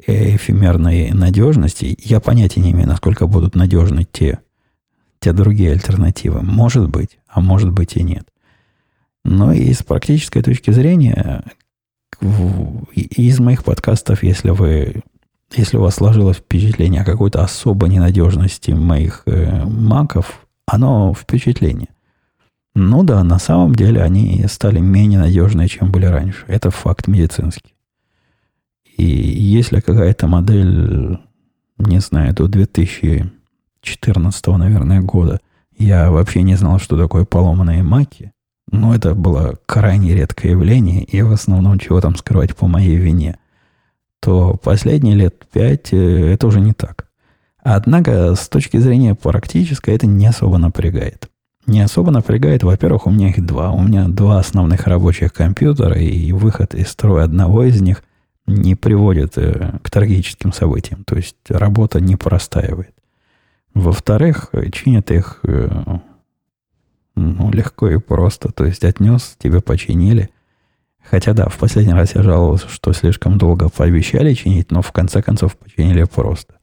эфемерной 0.04 1.10
надежности. 1.12 1.96
Я 2.02 2.20
понятия 2.20 2.60
не 2.60 2.72
имею, 2.72 2.88
насколько 2.88 3.26
будут 3.26 3.54
надежны 3.54 4.06
те, 4.10 4.40
те 5.20 5.32
другие 5.32 5.72
альтернативы. 5.72 6.42
Может 6.42 6.88
быть, 6.88 7.18
а 7.28 7.40
может 7.40 7.72
быть 7.72 7.96
и 7.96 8.02
нет. 8.02 8.26
Но 9.24 9.52
и 9.52 9.72
с 9.72 9.82
практической 9.82 10.42
точки 10.42 10.70
зрения, 10.70 11.44
из 12.20 13.40
моих 13.40 13.64
подкастов, 13.64 14.22
если 14.22 14.50
вы 14.50 15.02
если 15.54 15.76
у 15.76 15.82
вас 15.82 15.94
сложилось 15.94 16.38
впечатление 16.38 17.02
о 17.02 17.04
какой-то 17.04 17.42
особой 17.42 17.88
ненадежности 17.88 18.72
моих 18.72 19.22
э, 19.26 19.64
маков, 19.64 20.44
оно 20.66 21.14
впечатление. 21.14 21.88
Ну 22.74 23.04
да, 23.04 23.22
на 23.22 23.38
самом 23.38 23.74
деле 23.74 24.02
они 24.02 24.44
стали 24.48 24.80
менее 24.80 25.20
надежные, 25.20 25.68
чем 25.68 25.92
были 25.92 26.06
раньше. 26.06 26.44
Это 26.48 26.70
факт 26.70 27.06
медицинский. 27.06 27.75
И 28.96 29.04
если 29.04 29.80
какая-то 29.80 30.26
модель, 30.26 31.18
не 31.78 32.00
знаю, 32.00 32.34
до 32.34 32.48
2014, 32.48 34.46
наверное, 34.46 35.00
года, 35.00 35.40
я 35.76 36.10
вообще 36.10 36.42
не 36.42 36.54
знал, 36.54 36.78
что 36.78 36.96
такое 36.96 37.24
поломанные 37.26 37.82
маки, 37.82 38.32
но 38.70 38.94
это 38.94 39.14
было 39.14 39.58
крайне 39.66 40.14
редкое 40.14 40.52
явление, 40.52 41.04
и 41.04 41.20
в 41.22 41.32
основном 41.32 41.78
чего 41.78 42.00
там 42.00 42.16
скрывать 42.16 42.56
по 42.56 42.66
моей 42.66 42.96
вине, 42.96 43.38
то 44.20 44.54
последние 44.54 45.14
лет 45.14 45.46
пять 45.52 45.92
э, 45.92 46.32
это 46.32 46.46
уже 46.46 46.60
не 46.60 46.72
так. 46.72 47.08
Однако, 47.62 48.34
с 48.34 48.48
точки 48.48 48.78
зрения 48.78 49.14
практической, 49.14 49.94
это 49.94 50.06
не 50.06 50.26
особо 50.26 50.56
напрягает 50.58 51.30
не 51.66 51.80
особо 51.80 52.10
напрягает. 52.10 52.62
Во-первых, 52.62 53.06
у 53.06 53.10
меня 53.10 53.28
их 53.30 53.44
два. 53.44 53.72
У 53.72 53.82
меня 53.82 54.08
два 54.08 54.38
основных 54.38 54.86
рабочих 54.86 55.32
компьютера, 55.32 55.98
и 55.98 56.32
выход 56.32 56.74
из 56.74 56.88
строя 56.88 57.24
одного 57.24 57.64
из 57.64 57.80
них 57.80 58.02
не 58.46 58.74
приводит 58.74 59.36
э, 59.38 59.78
к 59.82 59.90
трагическим 59.90 60.52
событиям. 60.52 61.04
То 61.04 61.16
есть 61.16 61.36
работа 61.48 62.00
не 62.00 62.16
простаивает. 62.16 62.94
Во-вторых, 63.74 64.50
чинят 64.72 65.10
их 65.10 65.40
э, 65.42 65.68
ну, 67.16 67.50
легко 67.50 67.88
и 67.88 67.98
просто. 67.98 68.52
То 68.52 68.64
есть 68.64 68.84
отнес, 68.84 69.36
тебе 69.38 69.60
починили. 69.60 70.30
Хотя 71.02 71.34
да, 71.34 71.48
в 71.48 71.56
последний 71.58 71.94
раз 71.94 72.14
я 72.14 72.22
жаловался, 72.22 72.68
что 72.68 72.92
слишком 72.92 73.38
долго 73.38 73.68
пообещали 73.68 74.34
чинить, 74.34 74.70
но 74.70 74.82
в 74.82 74.92
конце 74.92 75.22
концов 75.22 75.56
починили 75.56 76.04
просто. 76.04 76.54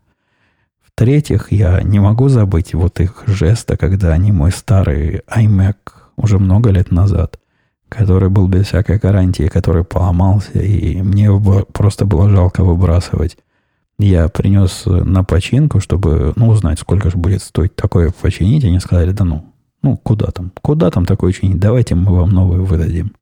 В-третьих, 0.84 1.52
я 1.52 1.82
не 1.82 2.00
могу 2.00 2.30
забыть 2.30 2.74
вот 2.74 3.00
их 3.00 3.24
жеста, 3.26 3.78
когда 3.78 4.12
они 4.12 4.32
мой 4.32 4.52
старый 4.52 5.22
iMac 5.28 5.76
уже 6.18 6.40
много 6.40 6.70
лет 6.70 6.92
назад, 6.92 7.40
который 7.94 8.30
был 8.30 8.48
без 8.48 8.68
всякой 8.68 8.98
гарантии, 8.98 9.48
который 9.48 9.84
поломался, 9.84 10.60
и 10.60 11.02
мне 11.02 11.30
просто 11.72 12.06
было 12.06 12.30
жалко 12.30 12.64
выбрасывать. 12.64 13.38
Я 14.00 14.28
принес 14.28 14.84
на 14.86 15.24
починку, 15.24 15.80
чтобы 15.80 16.34
ну, 16.36 16.50
узнать, 16.50 16.80
сколько 16.80 17.10
же 17.10 17.18
будет 17.18 17.42
стоить 17.42 17.76
такое 17.76 18.12
починить. 18.12 18.66
Они 18.66 18.80
сказали, 18.80 19.12
да 19.12 19.24
ну, 19.24 19.46
ну 19.82 19.98
куда 19.98 20.32
там, 20.32 20.52
куда 20.62 20.90
там 20.90 21.06
такое 21.06 21.32
чинить, 21.32 21.60
давайте 21.60 21.96
мы 21.96 22.16
вам 22.16 22.30
новый 22.30 22.60
выдадим. 22.60 23.14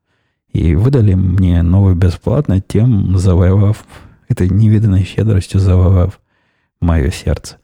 И 0.54 0.76
выдали 0.76 1.14
мне 1.14 1.62
новый 1.62 1.96
бесплатно, 1.96 2.62
тем 2.62 3.18
завоевав, 3.18 3.86
этой 4.28 4.50
невиданной 4.50 5.04
щедростью 5.04 5.60
завоевав 5.60 6.20
мое 6.80 7.12
сердце. 7.12 7.58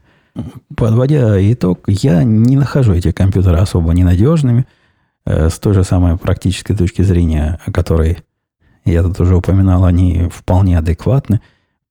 Подводя 0.76 1.38
итог, 1.52 1.80
я 1.88 2.24
не 2.24 2.58
нахожу 2.58 2.94
эти 2.94 3.12
компьютеры 3.12 3.58
особо 3.58 3.94
ненадежными. 3.94 4.66
Э, 5.28 5.50
с 5.50 5.60
той 5.60 5.74
же 5.74 5.84
самой 5.84 6.18
практической 6.18 6.74
точки 6.74 7.02
зрения, 7.02 7.60
о 7.66 7.72
которой 7.72 8.20
я 8.86 9.04
тут 9.04 9.20
уже 9.20 9.36
упоминал, 9.36 9.84
они 9.84 10.30
вполне 10.34 10.78
адекватны. 10.78 11.42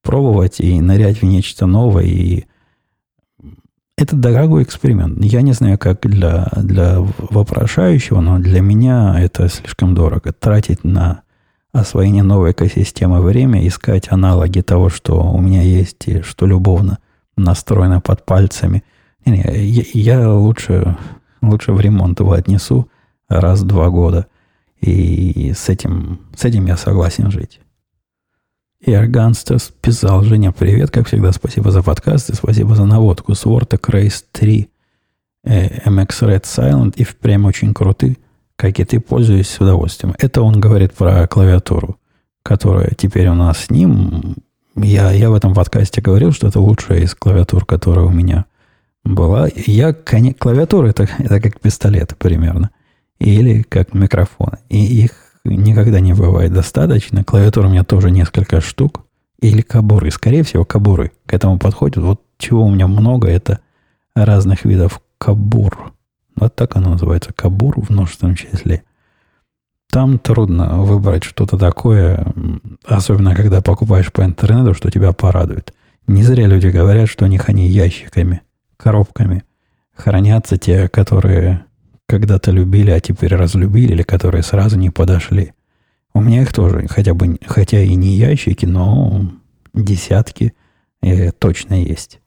Пробовать 0.02 0.58
и 0.60 0.80
нырять 0.80 1.20
в 1.20 1.24
нечто 1.24 1.66
новое. 1.66 2.04
И 2.04 2.46
это 3.98 4.16
дорогой 4.16 4.62
эксперимент. 4.62 5.22
Я 5.22 5.42
не 5.42 5.52
знаю, 5.52 5.78
как 5.78 6.00
для, 6.00 6.48
для 6.56 7.00
вопрошающего, 7.18 8.20
но 8.20 8.38
для 8.38 8.62
меня 8.62 9.16
это 9.20 9.48
слишком 9.50 9.94
дорого. 9.94 10.32
Тратить 10.32 10.82
на 10.82 11.20
освоение 11.72 12.22
новой 12.22 12.52
экосистемы 12.52 13.20
время, 13.20 13.66
искать 13.66 14.10
аналоги 14.10 14.62
того, 14.62 14.88
что 14.88 15.20
у 15.30 15.40
меня 15.40 15.60
есть 15.60 16.08
и 16.08 16.22
что 16.22 16.46
любовно 16.46 16.98
настроена 17.36 18.00
под 18.00 18.24
пальцами. 18.24 18.82
Я 19.26 20.32
лучше, 20.32 20.96
лучше 21.42 21.72
в 21.72 21.80
ремонт 21.80 22.20
его 22.20 22.32
отнесу 22.32 22.88
раз 23.28 23.60
в 23.60 23.66
два 23.66 23.90
года. 23.90 24.26
И 24.80 25.52
с 25.56 25.68
этим, 25.68 26.20
с 26.36 26.44
этим 26.44 26.66
я 26.66 26.76
согласен 26.76 27.30
жить. 27.30 27.60
И 28.80 28.92
Арганстас 28.92 29.72
писал, 29.80 30.22
Женя, 30.22 30.52
привет, 30.52 30.90
как 30.90 31.08
всегда, 31.08 31.32
спасибо 31.32 31.70
за 31.70 31.82
подкаст 31.82 32.30
и 32.30 32.34
спасибо 32.34 32.74
за 32.74 32.84
наводку. 32.84 33.32
Swartek 33.32 33.80
Race 33.90 34.22
3 34.32 34.68
э, 35.44 35.88
MX 35.88 36.08
Red 36.08 36.42
Silent 36.42 36.94
и 36.96 37.04
впрямь 37.04 37.46
очень 37.46 37.72
круты, 37.72 38.18
как 38.56 38.78
и 38.78 38.84
ты, 38.84 39.00
пользуюсь 39.00 39.48
с 39.48 39.60
удовольствием. 39.60 40.14
Это 40.18 40.42
он 40.42 40.60
говорит 40.60 40.92
про 40.92 41.26
клавиатуру, 41.26 41.98
которая 42.42 42.92
теперь 42.96 43.28
у 43.28 43.34
нас 43.34 43.64
с 43.64 43.70
ним 43.70 44.36
я, 44.76 45.10
я 45.10 45.30
в 45.30 45.34
этом 45.34 45.54
подкасте 45.54 46.02
говорил, 46.02 46.32
что 46.32 46.48
это 46.48 46.60
лучшая 46.60 47.00
из 47.00 47.14
клавиатур, 47.14 47.64
которая 47.64 48.04
у 48.04 48.10
меня 48.10 48.44
была. 49.04 49.48
Я, 49.54 49.94
клавиатура 49.94 50.88
это, 50.88 51.08
это 51.18 51.40
как 51.40 51.60
пистолет 51.60 52.14
примерно. 52.18 52.70
Или 53.18 53.62
как 53.62 53.94
микрофон. 53.94 54.54
И 54.68 54.84
их 54.84 55.12
никогда 55.44 56.00
не 56.00 56.12
бывает 56.12 56.52
достаточно. 56.52 57.24
Клавиатур 57.24 57.66
у 57.66 57.68
меня 57.68 57.84
тоже 57.84 58.10
несколько 58.10 58.60
штук. 58.60 59.04
Или 59.40 59.62
кабуры. 59.62 60.10
Скорее 60.10 60.42
всего, 60.42 60.64
кабуры 60.64 61.12
к 61.26 61.34
этому 61.34 61.58
подходят. 61.58 61.98
Вот 61.98 62.22
чего 62.38 62.64
у 62.64 62.70
меня 62.70 62.86
много, 62.86 63.28
это 63.28 63.60
разных 64.14 64.64
видов 64.64 65.00
кабур. 65.18 65.92
Вот 66.36 66.54
так 66.54 66.76
оно 66.76 66.90
называется. 66.90 67.32
Кабур 67.32 67.80
в 67.80 67.90
множественном 67.90 68.34
числе. 68.34 68.82
Там 69.90 70.18
трудно 70.18 70.82
выбрать 70.82 71.24
что-то 71.24 71.56
такое, 71.56 72.32
особенно 72.84 73.34
когда 73.34 73.62
покупаешь 73.62 74.12
по 74.12 74.22
интернету, 74.22 74.74
что 74.74 74.90
тебя 74.90 75.12
порадует. 75.12 75.72
Не 76.06 76.22
зря 76.22 76.46
люди 76.46 76.66
говорят, 76.66 77.08
что 77.08 77.24
у 77.24 77.28
них 77.28 77.48
они 77.48 77.68
ящиками, 77.68 78.42
коробками 78.76 79.44
хранятся 79.94 80.58
те, 80.58 80.88
которые 80.88 81.64
когда-то 82.06 82.50
любили, 82.50 82.90
а 82.90 83.00
теперь 83.00 83.34
разлюбили, 83.34 83.92
или 83.92 84.02
которые 84.02 84.42
сразу 84.42 84.78
не 84.78 84.90
подошли. 84.90 85.52
У 86.14 86.20
меня 86.20 86.42
их 86.42 86.52
тоже, 86.52 86.86
хотя 86.88 87.14
бы, 87.14 87.38
хотя 87.46 87.80
и 87.82 87.94
не 87.94 88.16
ящики, 88.16 88.64
но 88.64 89.26
десятки 89.74 90.54
э, 91.02 91.32
точно 91.32 91.74
есть. 91.74 92.20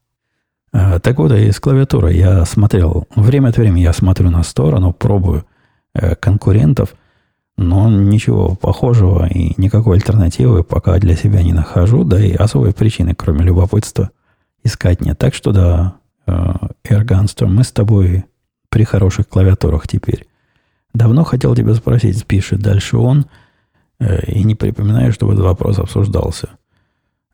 А, 0.72 1.00
так 1.00 1.18
вот, 1.18 1.32
и 1.32 1.52
с 1.52 1.60
клавиатурой 1.60 2.18
я 2.18 2.46
смотрел, 2.46 3.08
время 3.16 3.50
от 3.50 3.58
времени 3.58 3.82
я 3.82 3.94
смотрю 3.94 4.30
на 4.30 4.44
сторону, 4.44 4.94
пробую 4.94 5.46
э, 5.94 6.16
конкурентов– 6.16 6.96
но 7.60 7.90
ничего 7.90 8.56
похожего 8.56 9.28
и 9.28 9.54
никакой 9.58 9.98
альтернативы 9.98 10.64
пока 10.64 10.98
для 10.98 11.18
себя 11.18 11.44
не 11.44 11.52
нахожу, 11.52 12.06
да 12.06 12.18
и 12.18 12.34
особой 12.34 12.74
причины, 12.74 13.14
кроме 13.14 13.44
любопытства, 13.44 14.12
искать 14.64 15.02
нет. 15.02 15.18
Так 15.20 15.34
что 15.34 15.52
да, 15.52 15.96
Эрганстер, 16.86 17.48
мы 17.48 17.66
с 17.66 17.72
тобой 17.74 18.24
при 18.70 18.84
хороших 18.84 19.28
клавиатурах 19.28 19.88
теперь. 19.88 20.28
Давно 20.94 21.24
хотел 21.24 21.56
тебя 21.56 21.74
спросить, 21.76 22.26
пишет 22.26 22.60
дальше 22.60 22.98
он, 22.98 23.26
э, 24.00 24.32
и 24.32 24.44
не 24.44 24.56
припоминаю, 24.56 25.12
чтобы 25.14 25.34
этот 25.34 25.46
вопрос 25.46 25.80
обсуждался. 25.80 26.50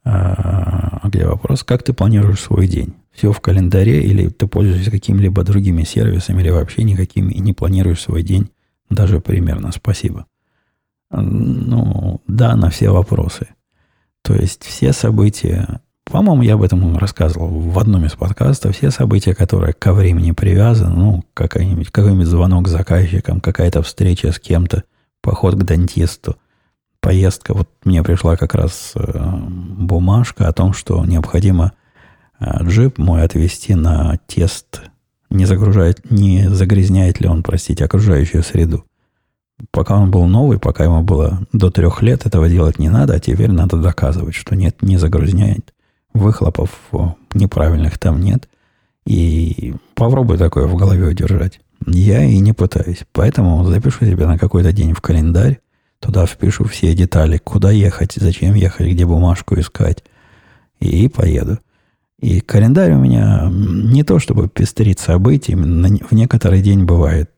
А, 0.04 1.00
а 1.02 1.10
где 1.10 1.26
вопрос? 1.26 1.64
Как 1.64 1.84
ты 1.84 1.94
планируешь 1.94 2.42
свой 2.42 2.68
день? 2.68 2.94
Все 3.12 3.32
в 3.32 3.40
календаре 3.40 4.04
или 4.04 4.30
ты 4.30 4.46
пользуешься 4.46 4.92
какими-либо 4.92 5.44
другими 5.44 5.84
сервисами 5.84 6.42
или 6.42 6.50
вообще 6.50 6.84
никакими 6.84 7.32
и 7.32 7.40
не 7.40 7.54
планируешь 7.54 8.02
свой 8.02 8.24
день 8.24 8.50
даже 8.90 9.20
примерно, 9.20 9.72
спасибо. 9.72 10.26
Ну, 11.12 12.22
да, 12.28 12.56
на 12.56 12.70
все 12.70 12.90
вопросы. 12.90 13.48
То 14.22 14.34
есть 14.34 14.64
все 14.64 14.92
события, 14.92 15.82
по-моему, 16.06 16.44
я 16.44 16.54
об 16.54 16.62
этом 16.62 16.98
рассказывал 16.98 17.48
в 17.48 17.80
одном 17.80 18.06
из 18.06 18.12
подкастов, 18.14 18.76
все 18.76 18.92
события, 18.92 19.34
которые 19.34 19.74
ко 19.74 19.92
времени 19.92 20.32
привязаны, 20.32 20.96
ну, 20.96 21.24
какой-нибудь, 21.34 21.90
какой-нибудь 21.90 22.28
звонок 22.28 22.68
заказчикам, 22.68 23.42
какая-то 23.42 23.82
встреча 23.82 24.32
с 24.32 24.40
кем-то, 24.40 24.84
поход 25.22 25.56
к 25.56 25.64
дантисту, 25.64 26.38
поездка. 27.02 27.56
Вот 27.56 27.70
мне 27.84 28.04
пришла 28.04 28.38
как 28.38 28.54
раз 28.54 28.94
э, 28.96 29.02
бумажка 29.02 30.48
о 30.48 30.54
том, 30.54 30.74
что 30.74 31.04
необходимо 31.04 31.74
э, 32.40 32.64
джип 32.64 33.00
мой 33.00 33.24
отвезти 33.24 33.74
на 33.74 34.20
тест 34.28 34.84
не 35.32 35.46
загружает, 35.46 36.10
не 36.12 36.50
загрязняет 36.50 37.20
ли 37.20 37.28
он, 37.28 37.42
простите, 37.42 37.84
окружающую 37.84 38.44
среду. 38.44 38.86
Пока 39.72 39.96
он 39.96 40.12
был 40.12 40.26
новый, 40.28 40.60
пока 40.60 40.84
ему 40.84 41.02
было 41.02 41.48
до 41.52 41.72
трех 41.72 42.04
лет, 42.04 42.28
этого 42.28 42.48
делать 42.48 42.78
не 42.78 42.90
надо, 42.90 43.16
а 43.16 43.20
теперь 43.20 43.52
надо 43.52 43.78
доказывать, 43.78 44.36
что 44.36 44.56
нет, 44.56 44.84
не 44.84 44.98
загрязняет 44.98 45.75
выхлопов 46.16 46.72
неправильных 47.34 48.00
там 48.00 48.20
нет. 48.20 48.50
И 49.06 49.76
попробуй 49.94 50.38
такое 50.38 50.66
в 50.66 50.76
голове 50.76 51.08
удержать. 51.08 51.60
Я 51.86 52.24
и 52.24 52.40
не 52.40 52.54
пытаюсь. 52.54 53.06
Поэтому 53.12 53.64
запишу 53.66 54.06
себе 54.06 54.26
на 54.26 54.40
какой-то 54.40 54.72
день 54.72 54.94
в 54.94 55.02
календарь, 55.02 55.60
туда 56.00 56.26
впишу 56.26 56.64
все 56.66 56.96
детали, 56.96 57.38
куда 57.38 57.70
ехать, 57.72 58.14
зачем 58.16 58.56
ехать, 58.56 58.88
где 58.88 59.06
бумажку 59.06 59.60
искать, 59.60 60.04
и 60.80 61.08
поеду. 61.08 61.60
И 62.20 62.40
календарь 62.40 62.94
у 62.94 63.00
меня 63.00 63.48
не 63.52 64.04
то 64.04 64.20
чтобы 64.20 64.48
пестрит 64.50 65.00
событиями, 65.00 66.00
в 66.10 66.14
некоторый 66.14 66.62
день 66.62 66.86
бывает 66.86 67.30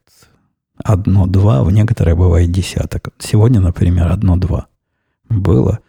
одно-два, 0.81 1.63
в 1.63 1.71
некоторые 1.71 2.15
бывает 2.15 2.51
десяток. 2.51 3.09
Сегодня, 3.17 3.59
например, 3.59 4.11
одно-два 4.11 4.67
было. 5.27 5.79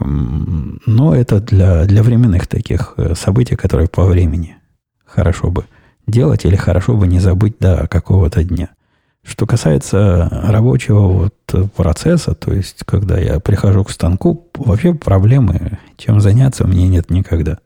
Но 0.00 1.14
это 1.14 1.40
для, 1.40 1.84
для 1.84 2.02
временных 2.02 2.46
таких 2.46 2.94
э, 2.96 3.14
событий, 3.14 3.56
которые 3.56 3.88
по 3.88 4.04
времени 4.04 4.56
хорошо 5.04 5.50
бы 5.50 5.64
делать 6.06 6.44
или 6.44 6.56
хорошо 6.56 6.96
бы 6.96 7.06
не 7.06 7.20
забыть 7.20 7.58
до 7.58 7.86
какого-то 7.86 8.44
дня. 8.44 8.70
Что 9.22 9.46
касается 9.46 10.28
рабочего 10.48 11.00
вот 11.00 11.72
процесса, 11.76 12.34
то 12.34 12.52
есть, 12.52 12.84
когда 12.86 13.18
я 13.18 13.40
прихожу 13.40 13.84
к 13.84 13.90
станку, 13.90 14.48
вообще 14.54 14.94
проблемы, 14.94 15.78
чем 15.96 16.20
заняться, 16.20 16.64
у 16.64 16.68
меня 16.68 16.88
нет 16.88 17.10
никогда. 17.10 17.58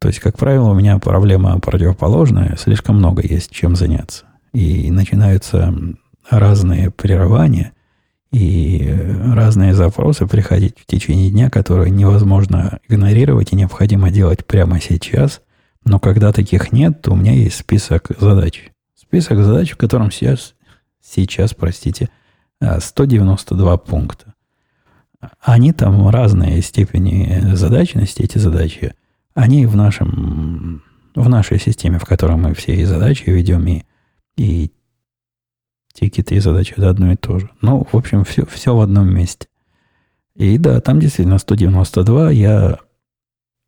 То 0.00 0.08
есть, 0.08 0.20
как 0.20 0.36
правило, 0.36 0.70
у 0.70 0.74
меня 0.74 0.98
проблема 0.98 1.58
противоположная, 1.60 2.56
слишком 2.56 2.96
много 2.96 3.22
есть 3.22 3.50
чем 3.50 3.76
заняться. 3.76 4.24
И 4.52 4.90
начинаются 4.90 5.74
разные 6.30 6.90
прерывания 6.90 7.72
и 8.30 8.94
разные 9.34 9.74
запросы 9.74 10.26
приходить 10.26 10.78
в 10.78 10.86
течение 10.86 11.30
дня, 11.30 11.50
которые 11.50 11.90
невозможно 11.90 12.78
игнорировать 12.88 13.52
и 13.52 13.56
необходимо 13.56 14.10
делать 14.10 14.44
прямо 14.44 14.80
сейчас. 14.80 15.40
Но 15.84 15.98
когда 15.98 16.32
таких 16.32 16.72
нет, 16.72 17.00
то 17.00 17.12
у 17.12 17.16
меня 17.16 17.32
есть 17.32 17.56
список 17.56 18.10
задач. 18.20 18.70
Список 18.94 19.42
задач, 19.42 19.72
в 19.72 19.76
котором 19.76 20.10
сейчас, 20.10 20.54
сейчас 21.02 21.54
простите, 21.54 22.10
192 22.60 23.76
пункта. 23.78 24.34
Они 25.40 25.72
там 25.72 26.08
разные 26.10 26.60
степени 26.62 27.54
задачности, 27.54 28.22
эти 28.22 28.38
задачи. 28.38 28.94
Они 29.34 29.66
в, 29.66 29.74
нашем, 29.74 30.82
в 31.14 31.28
нашей 31.28 31.58
системе, 31.58 31.98
в 31.98 32.04
которой 32.04 32.36
мы 32.36 32.54
все 32.54 32.74
и 32.74 32.84
задачи 32.84 33.24
ведем, 33.26 33.66
и, 33.66 33.84
и 34.36 34.70
тикеты 35.98 36.36
и 36.36 36.40
задачи 36.40 36.74
это 36.76 36.90
одно 36.90 37.12
и 37.12 37.16
то 37.16 37.38
же. 37.38 37.50
Ну, 37.60 37.86
в 37.90 37.96
общем, 37.96 38.24
все, 38.24 38.46
все 38.46 38.74
в 38.74 38.80
одном 38.80 39.12
месте. 39.12 39.48
И 40.34 40.56
да, 40.58 40.80
там 40.80 41.00
действительно 41.00 41.38
192. 41.38 42.30
Я 42.30 42.78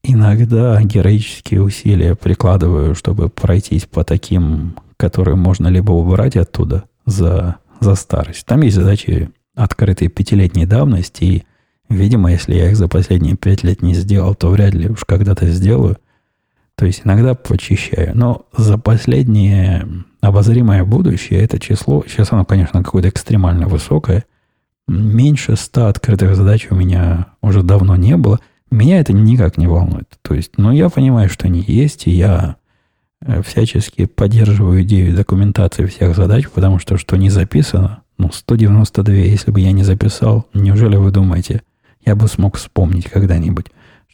иногда 0.03 0.81
героические 0.83 1.63
усилия 1.63 2.15
прикладываю, 2.15 2.95
чтобы 2.95 3.29
пройтись 3.29 3.87
по 3.87 4.05
таким, 4.05 4.77
которые 4.97 5.37
можно 5.37 5.69
либо 5.69 5.93
убрать 5.93 6.37
оттуда 6.37 6.85
за, 7.07 7.57
за 7.81 7.95
старость. 7.95 8.47
Там 8.47 8.63
есть 8.63 8.77
задачи 8.77 9.31
открытые 9.55 10.09
пятилетней 10.09 10.67
давности, 10.67 11.25
и 11.25 11.45
Видимо, 11.91 12.31
если 12.31 12.55
я 12.55 12.71
их 12.71 12.77
за 12.77 12.87
последние 12.87 13.37
пять 13.37 13.65
лет 13.65 13.83
не 13.83 13.95
сделал, 13.95 14.37
то 14.37 14.49
вряд 14.49 14.75
ли 14.75 14.89
уж 14.89 15.05
когда-то 15.05 15.47
сделаю. 15.49 15.99
То 16.81 16.87
есть 16.87 17.03
иногда 17.05 17.35
почищаю. 17.35 18.13
Но 18.17 18.47
за 18.57 18.79
последнее 18.79 19.87
обозримое 20.23 20.83
будущее 20.83 21.43
это 21.43 21.59
число, 21.59 22.03
сейчас 22.09 22.33
оно, 22.33 22.47
конечно, 22.47 22.83
какое-то 22.83 23.11
экстремально 23.11 23.69
высокое, 23.69 24.25
меньше 24.89 25.57
ста 25.57 25.91
открытых 25.91 26.35
задач 26.35 26.69
у 26.71 26.75
меня 26.75 27.27
уже 27.43 27.63
давно 27.63 27.97
не 27.97 28.17
было. 28.17 28.41
Меня 28.71 28.99
это 28.99 29.13
никак 29.13 29.59
не 29.59 29.67
волнует. 29.67 30.09
То 30.23 30.33
есть, 30.33 30.53
ну, 30.57 30.73
я 30.73 30.89
понимаю, 30.89 31.29
что 31.29 31.49
они 31.49 31.63
есть, 31.67 32.07
и 32.07 32.13
я 32.13 32.57
э, 33.21 33.43
всячески 33.43 34.07
поддерживаю 34.07 34.81
идею 34.83 35.15
документации 35.15 35.85
всех 35.85 36.17
задач, 36.17 36.49
потому 36.49 36.79
что 36.79 36.97
что 36.97 37.17
не 37.17 37.29
записано, 37.29 38.05
ну, 38.17 38.33
192, 38.33 39.15
если 39.17 39.51
бы 39.51 39.61
я 39.61 39.73
не 39.73 39.83
записал, 39.83 40.47
неужели 40.55 40.97
вы 40.97 41.11
думаете, 41.11 41.61
я 42.07 42.17
бы 42.17 42.27
смог 42.27 42.57
вспомнить 42.57 43.05
когда-нибудь, 43.05 43.67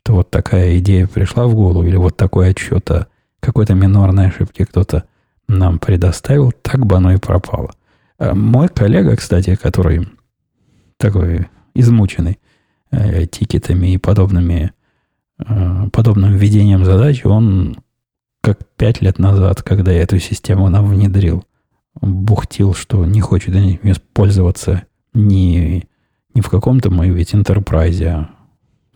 что 0.07 0.15
вот 0.15 0.31
такая 0.31 0.79
идея 0.79 1.09
пришла 1.09 1.49
в 1.49 1.57
голову, 1.57 1.83
или 1.83 1.97
вот 1.97 2.17
такой 2.17 2.51
отчет 2.51 2.89
о 2.93 3.09
какой-то 3.41 3.75
минорной 3.75 4.29
ошибке 4.29 4.65
кто-то 4.65 5.03
нам 5.49 5.81
предоставил, 5.81 6.53
так 6.53 6.87
бы 6.87 6.95
оно 6.95 7.15
и 7.15 7.19
пропало. 7.19 7.73
А 8.17 8.33
мой 8.33 8.69
коллега, 8.69 9.17
кстати, 9.17 9.57
который 9.57 10.09
такой 10.97 11.49
измученный 11.75 12.39
э, 12.93 13.27
тикетами 13.27 13.95
и 13.95 13.99
подобными, 13.99 14.71
э, 15.45 15.89
подобным 15.93 16.37
введением 16.37 16.85
задач, 16.85 17.25
он 17.25 17.77
как 18.43 18.61
пять 18.77 19.03
лет 19.03 19.19
назад, 19.19 19.65
когда 19.65 19.91
я 19.91 20.03
эту 20.03 20.21
систему 20.21 20.69
нам 20.69 20.87
внедрил, 20.87 21.45
бухтил, 22.01 22.75
что 22.75 23.05
не 23.05 23.21
хочет 23.21 23.57
пользоваться 24.13 24.85
ни 25.15 25.89
не 26.33 26.43
в 26.43 26.49
каком-то 26.49 26.91
мы 26.91 27.09
ведь 27.09 27.35
интерпрайзе, 27.35 28.09
а 28.11 28.36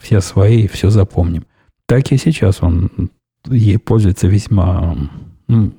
все 0.00 0.20
свои, 0.20 0.66
все 0.66 0.90
запомним. 0.90 1.44
Так 1.86 2.10
и 2.10 2.16
сейчас 2.16 2.62
он 2.62 3.10
ей 3.48 3.78
пользуется 3.78 4.26
весьма, 4.26 4.96
ну, 5.46 5.72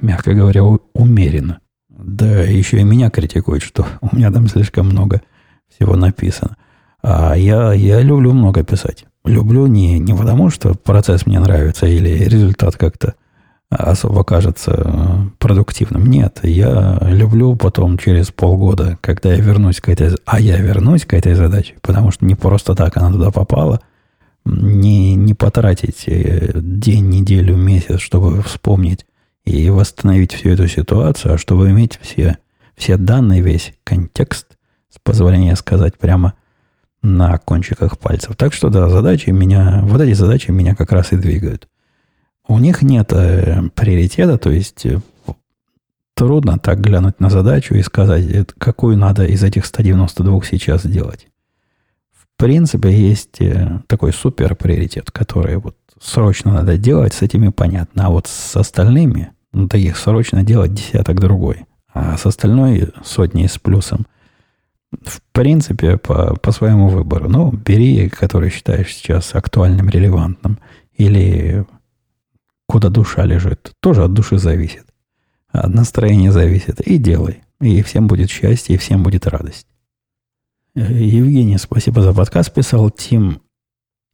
мягко 0.00 0.34
говоря, 0.34 0.64
умеренно. 0.64 1.60
Да, 1.88 2.42
еще 2.42 2.80
и 2.80 2.84
меня 2.84 3.10
критикует, 3.10 3.62
что 3.62 3.86
у 4.00 4.14
меня 4.14 4.30
там 4.30 4.48
слишком 4.48 4.86
много 4.86 5.22
всего 5.68 5.96
написано. 5.96 6.56
А 7.02 7.34
я, 7.36 7.72
я 7.72 8.00
люблю 8.00 8.32
много 8.32 8.64
писать. 8.64 9.06
Люблю 9.24 9.66
не, 9.66 9.98
не 9.98 10.14
потому, 10.14 10.50
что 10.50 10.74
процесс 10.74 11.26
мне 11.26 11.38
нравится 11.38 11.86
или 11.86 12.24
результат 12.24 12.76
как-то 12.76 13.14
особо 13.70 14.24
кажется 14.24 14.72
э, 14.76 15.28
продуктивным. 15.38 16.06
Нет, 16.06 16.40
я 16.42 16.98
люблю 17.02 17.54
потом 17.54 17.98
через 17.98 18.30
полгода, 18.30 18.98
когда 19.00 19.32
я 19.32 19.40
вернусь 19.40 19.80
к 19.80 19.88
этой... 19.88 20.16
А 20.24 20.40
я 20.40 20.56
вернусь 20.56 21.04
к 21.04 21.14
этой 21.14 21.34
задаче, 21.34 21.74
потому 21.82 22.10
что 22.10 22.24
не 22.24 22.34
просто 22.34 22.74
так 22.74 22.96
она 22.96 23.12
туда 23.12 23.30
попала, 23.30 23.80
не, 24.44 25.14
не 25.14 25.34
потратить 25.34 26.04
э, 26.06 26.52
день, 26.54 27.08
неделю, 27.10 27.56
месяц, 27.56 28.00
чтобы 28.00 28.42
вспомнить 28.42 29.04
и 29.44 29.68
восстановить 29.68 30.32
всю 30.32 30.50
эту 30.50 30.66
ситуацию, 30.68 31.34
а 31.34 31.38
чтобы 31.38 31.70
иметь 31.70 31.98
все, 32.00 32.38
все 32.76 32.96
данные, 32.96 33.42
весь 33.42 33.74
контекст, 33.84 34.46
с 34.90 34.98
позволения 34.98 35.54
сказать 35.56 35.98
прямо 35.98 36.34
на 37.02 37.36
кончиках 37.38 37.98
пальцев. 37.98 38.36
Так 38.36 38.54
что, 38.54 38.70
да, 38.70 38.88
задачи 38.88 39.28
меня, 39.30 39.80
вот 39.84 40.00
эти 40.00 40.14
задачи 40.14 40.50
меня 40.50 40.74
как 40.74 40.92
раз 40.92 41.12
и 41.12 41.16
двигают. 41.16 41.68
У 42.48 42.58
них 42.58 42.82
нет 42.82 43.12
э, 43.12 43.68
приоритета, 43.74 44.38
то 44.38 44.50
есть 44.50 44.86
э, 44.86 45.00
трудно 46.14 46.58
так 46.58 46.80
глянуть 46.80 47.20
на 47.20 47.30
задачу 47.30 47.74
и 47.74 47.82
сказать, 47.82 48.24
э, 48.24 48.44
какую 48.56 48.96
надо 48.96 49.24
из 49.24 49.44
этих 49.44 49.66
192 49.66 50.40
сейчас 50.44 50.82
сделать. 50.82 51.28
В 52.10 52.26
принципе, 52.38 52.90
есть 52.90 53.40
э, 53.40 53.80
такой 53.86 54.12
супер 54.12 54.56
приоритет, 54.56 55.10
который 55.10 55.56
вот 55.58 55.76
срочно 56.00 56.54
надо 56.54 56.78
делать, 56.78 57.12
с 57.12 57.22
этими 57.22 57.50
понятно. 57.50 58.06
А 58.06 58.10
вот 58.10 58.26
с 58.26 58.56
остальными, 58.56 59.30
ну, 59.52 59.68
таких 59.68 59.96
срочно 59.96 60.42
делать 60.42 60.72
десяток 60.72 61.20
другой. 61.20 61.66
А 61.92 62.16
с 62.16 62.26
остальной 62.26 62.92
сотней 63.04 63.48
с 63.48 63.58
плюсом. 63.58 64.06
В 65.04 65.20
принципе, 65.32 65.98
по, 65.98 66.34
по 66.36 66.50
своему 66.50 66.88
выбору. 66.88 67.28
Ну, 67.28 67.52
бери, 67.52 68.08
который 68.08 68.50
считаешь 68.50 68.94
сейчас 68.94 69.34
актуальным, 69.34 69.88
релевантным. 69.88 70.58
Или 70.94 71.66
куда 72.68 72.90
душа 72.90 73.24
лежит, 73.24 73.72
тоже 73.80 74.04
от 74.04 74.12
души 74.12 74.38
зависит. 74.38 74.84
От 75.50 75.74
настроения 75.74 76.30
зависит. 76.30 76.80
И 76.80 76.98
делай. 76.98 77.42
И 77.60 77.82
всем 77.82 78.06
будет 78.06 78.30
счастье, 78.30 78.74
и 78.74 78.78
всем 78.78 79.02
будет 79.02 79.26
радость. 79.26 79.66
Э, 80.74 80.80
Евгений, 80.80 81.58
спасибо 81.58 82.02
за 82.02 82.12
подкаст, 82.12 82.52
писал 82.52 82.90
Тим. 82.90 83.40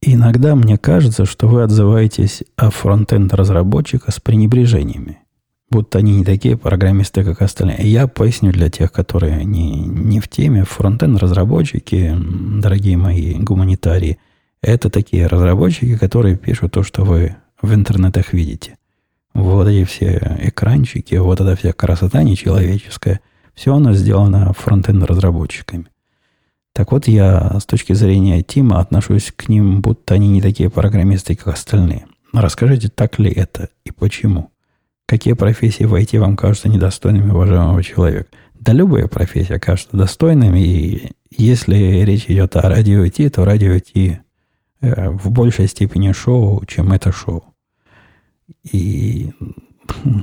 Иногда 0.01 0.55
мне 0.55 0.79
кажется, 0.79 1.25
что 1.27 1.49
вы 1.49 1.63
отзываетесь 1.63 2.45
о 2.57 2.71
фронтенд-разработчика 2.71 4.13
с 4.13 4.21
пренебрежениями. 4.21 5.19
Будто 5.71 5.99
они 5.99 6.19
не 6.19 6.25
такие 6.25 6.57
программисты, 6.57 7.25
как 7.25 7.43
остальные. 7.43 7.79
Я 7.91 8.07
поясню 8.07 8.53
для 8.53 8.71
тех, 8.71 8.93
которые 8.93 9.45
не, 9.45 9.81
не 9.81 10.21
в 10.21 10.29
теме. 10.29 10.65
Фронтенд-разработчики, 10.65 12.15
дорогие 12.61 12.97
мои 12.97 13.35
гуманитарии, 13.35 14.19
это 14.63 14.91
такие 14.91 15.27
разработчики, 15.27 15.97
которые 15.97 16.37
пишут 16.37 16.73
то, 16.73 16.83
что 16.83 17.05
вы 17.05 17.37
в 17.61 17.75
интернетах 17.75 18.33
видите. 18.33 18.77
Вот 19.35 19.67
эти 19.67 19.85
все 19.85 20.39
экранчики, 20.41 21.17
вот 21.17 21.41
эта 21.41 21.57
вся 21.57 21.73
красота 21.73 22.23
нечеловеческая, 22.23 23.21
все 23.55 23.75
оно 23.75 23.95
сделано 23.95 24.53
фронтенд-разработчиками. 24.53 25.87
Так 26.73 26.91
вот, 26.93 27.07
я 27.07 27.59
с 27.61 27.67
точки 27.67 27.93
зрения 27.93 28.43
Тима 28.43 28.81
отношусь 28.81 29.33
к 29.35 29.49
ним, 29.49 29.81
будто 29.81 30.15
они 30.15 30.29
не 30.29 30.43
такие 30.43 30.71
программисты, 30.71 31.37
как 31.37 31.55
остальные. 31.55 32.07
Расскажите, 32.33 32.89
так 32.89 33.19
ли 33.21 33.31
это 33.31 33.69
и 33.85 33.93
почему? 33.93 34.51
Какие 35.07 35.35
профессии 35.35 35.85
в 35.85 35.95
IT 35.95 36.19
вам 36.19 36.37
кажутся 36.37 36.69
недостойными 36.69 37.31
уважаемого 37.31 37.83
человека? 37.83 38.27
Да 38.59 38.73
любая 38.73 39.07
профессия 39.07 39.61
кажется 39.61 39.97
достойными, 39.97 40.59
и 40.59 41.13
если 41.31 41.77
речь 41.77 42.25
идет 42.29 42.57
о 42.57 42.63
радио 42.63 43.05
IT, 43.05 43.31
то 43.31 43.45
радио 43.45 43.75
IT 43.75 44.19
в 44.81 45.31
большей 45.31 45.67
степени 45.69 46.13
шоу, 46.13 46.65
чем 46.67 46.93
это 46.93 47.13
шоу. 47.13 47.45
И 48.71 49.33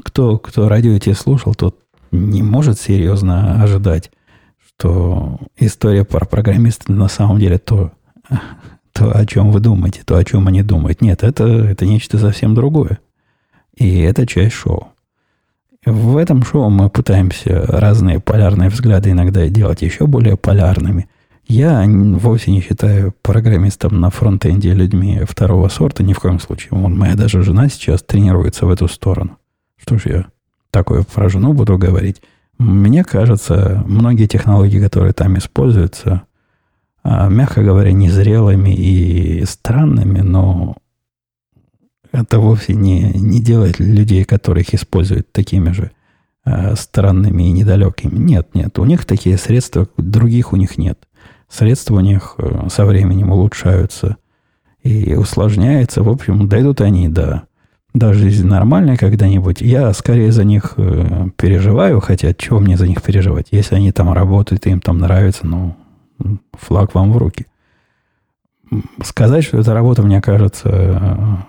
кто, 0.03 0.37
кто 0.37 0.69
радио 0.69 0.97
те 0.99 1.13
слушал, 1.13 1.55
тот 1.55 1.79
не 2.11 2.43
может 2.43 2.79
серьезно 2.79 3.61
ожидать, 3.63 4.11
что 4.59 5.39
история 5.57 6.05
про 6.05 6.25
программиста 6.25 6.91
на 6.91 7.07
самом 7.07 7.39
деле 7.39 7.57
то, 7.57 7.91
то, 8.91 9.15
о 9.15 9.25
чем 9.25 9.51
вы 9.51 9.59
думаете, 9.59 10.01
то, 10.05 10.17
о 10.17 10.23
чем 10.23 10.47
они 10.47 10.63
думают. 10.63 11.01
Нет, 11.01 11.23
это, 11.23 11.45
это 11.45 11.85
нечто 11.85 12.17
совсем 12.17 12.53
другое. 12.53 12.99
И 13.75 13.99
это 13.99 14.27
часть 14.27 14.55
шоу. 14.55 14.89
В 15.85 16.17
этом 16.17 16.43
шоу 16.43 16.69
мы 16.69 16.89
пытаемся 16.89 17.65
разные 17.65 18.19
полярные 18.19 18.69
взгляды 18.69 19.11
иногда 19.11 19.47
делать 19.47 19.81
еще 19.81 20.05
более 20.05 20.37
полярными. 20.37 21.09
Я 21.53 21.85
вовсе 21.85 22.49
не 22.49 22.61
считаю 22.61 23.13
программистом 23.21 23.99
на 23.99 24.09
фронтенде 24.09 24.73
людьми 24.73 25.21
второго 25.27 25.67
сорта, 25.67 26.01
ни 26.01 26.13
в 26.13 26.19
коем 26.21 26.39
случае. 26.39 26.69
Вон, 26.71 26.97
моя 26.97 27.15
даже 27.15 27.43
жена 27.43 27.67
сейчас 27.67 28.01
тренируется 28.01 28.65
в 28.65 28.69
эту 28.69 28.87
сторону. 28.87 29.37
Что 29.75 29.97
ж 29.97 30.05
я 30.05 30.25
такое 30.69 31.03
про 31.03 31.27
жену 31.27 31.51
буду 31.51 31.77
говорить? 31.77 32.21
Мне 32.57 33.03
кажется, 33.03 33.83
многие 33.85 34.27
технологии, 34.27 34.79
которые 34.79 35.11
там 35.11 35.37
используются, 35.37 36.21
а, 37.03 37.27
мягко 37.27 37.61
говоря, 37.61 37.91
незрелыми 37.91 38.73
и 38.73 39.43
странными, 39.43 40.21
но 40.21 40.77
это 42.13 42.39
вовсе 42.39 42.75
не, 42.75 43.11
не 43.11 43.41
делает 43.41 43.77
людей, 43.77 44.23
которых 44.23 44.73
используют 44.73 45.29
такими 45.33 45.71
же 45.71 45.91
э, 46.45 46.77
странными 46.77 47.43
и 47.43 47.51
недалекими. 47.51 48.17
Нет, 48.17 48.55
нет, 48.55 48.79
у 48.79 48.85
них 48.85 49.03
такие 49.03 49.37
средства, 49.37 49.89
других 49.97 50.53
у 50.53 50.55
них 50.55 50.77
нет. 50.77 50.97
Средства 51.51 51.95
у 51.95 51.99
них 51.99 52.35
э, 52.37 52.67
со 52.69 52.85
временем 52.85 53.29
улучшаются 53.29 54.15
и 54.83 55.15
усложняются. 55.15 56.01
В 56.01 56.07
общем, 56.07 56.47
дойдут 56.47 56.79
они 56.79 57.09
до, 57.09 57.43
до 57.93 58.13
жизни 58.13 58.47
нормальной 58.47 58.95
когда-нибудь. 58.95 59.59
Я 59.59 59.91
скорее 59.91 60.31
за 60.31 60.45
них 60.45 60.75
э, 60.77 61.27
переживаю, 61.35 61.99
хотя 61.99 62.33
чего 62.33 62.59
мне 62.59 62.77
за 62.77 62.87
них 62.87 63.01
переживать? 63.01 63.47
Если 63.51 63.75
они 63.75 63.91
там 63.91 64.13
работают, 64.13 64.65
и 64.65 64.69
им 64.69 64.79
там 64.79 64.99
нравится, 64.99 65.45
ну, 65.45 65.75
флаг 66.53 66.95
вам 66.95 67.11
в 67.11 67.17
руки. 67.17 67.47
Сказать, 69.03 69.43
что 69.43 69.57
эта 69.57 69.73
работа, 69.73 70.03
мне 70.03 70.21
кажется, 70.21 71.45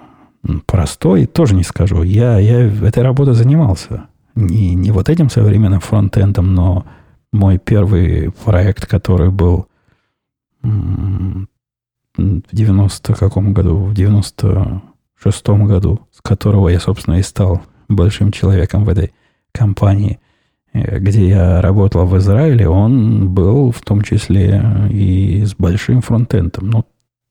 простой, 0.67 1.27
тоже 1.27 1.55
не 1.55 1.63
скажу. 1.63 2.03
Я, 2.03 2.41
я 2.41 2.67
этой 2.67 3.05
работой 3.05 3.35
занимался. 3.35 4.07
Не, 4.35 4.75
не 4.75 4.91
вот 4.91 5.09
этим 5.09 5.31
современным 5.31 5.79
фронтендом, 5.79 6.57
но 6.57 6.87
мой 7.33 7.59
первый 7.59 8.33
проект, 8.45 8.87
который 8.87 9.31
был 9.31 9.69
в 10.63 11.47
90 12.17 13.15
каком 13.15 13.53
году, 13.53 13.77
в 13.77 13.95
96 13.95 15.49
году, 15.49 16.01
с 16.13 16.21
которого 16.21 16.69
я, 16.69 16.81
собственно, 16.81 17.19
и 17.19 17.23
стал 17.23 17.63
большим 17.89 18.33
человеком 18.33 18.85
в 18.85 18.89
этой 18.89 19.13
компании, 19.53 20.19
э, 20.73 20.99
где 20.99 21.29
я 21.29 21.61
работал 21.61 22.07
в 22.07 22.17
Израиле, 22.19 22.69
он 22.69 23.31
был 23.31 23.71
в 23.71 23.81
том 23.83 24.03
числе 24.03 24.89
и 24.91 25.45
с 25.45 25.55
большим 25.55 26.01
фронтендом. 26.01 26.71
Ну, 26.71 26.85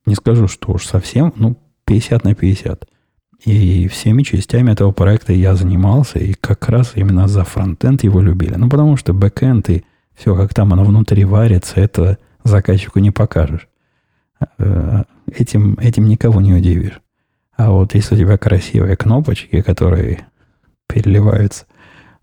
не 0.06 0.16
скажу, 0.16 0.48
что 0.48 0.74
уж 0.74 0.86
совсем, 0.86 1.34
ну, 1.36 1.58
50 1.86 2.24
на 2.24 2.36
50. 2.36 2.86
И 3.46 3.88
всеми 3.88 4.22
частями 4.22 4.72
этого 4.72 4.92
проекта 4.92 5.34
я 5.34 5.56
занимался, 5.56 6.20
и 6.20 6.34
как 6.34 6.70
раз 6.70 6.94
именно 6.96 7.28
за 7.28 7.44
фронтенд 7.44 8.04
его 8.04 8.22
любили. 8.22 8.54
Ну, 8.56 8.70
потому 8.70 8.98
что 8.98 9.14
бэкенд 9.14 9.70
и 9.70 9.84
все, 10.14 10.36
как 10.36 10.54
там 10.54 10.74
оно 10.74 10.84
внутри 10.84 11.26
варится, 11.26 11.80
это 11.80 12.20
заказчику 12.44 13.00
не 13.00 13.12
покажешь. 13.12 13.68
Э, 14.58 15.04
этим, 15.28 15.78
этим 15.80 16.08
никого 16.08 16.42
не 16.42 16.54
удивишь. 16.54 17.02
А 17.56 17.72
вот 17.72 17.94
если 17.94 18.16
у 18.16 18.18
тебя 18.18 18.38
красивые 18.38 18.96
кнопочки, 18.96 19.62
которые 19.62 20.28
переливаются 20.88 21.66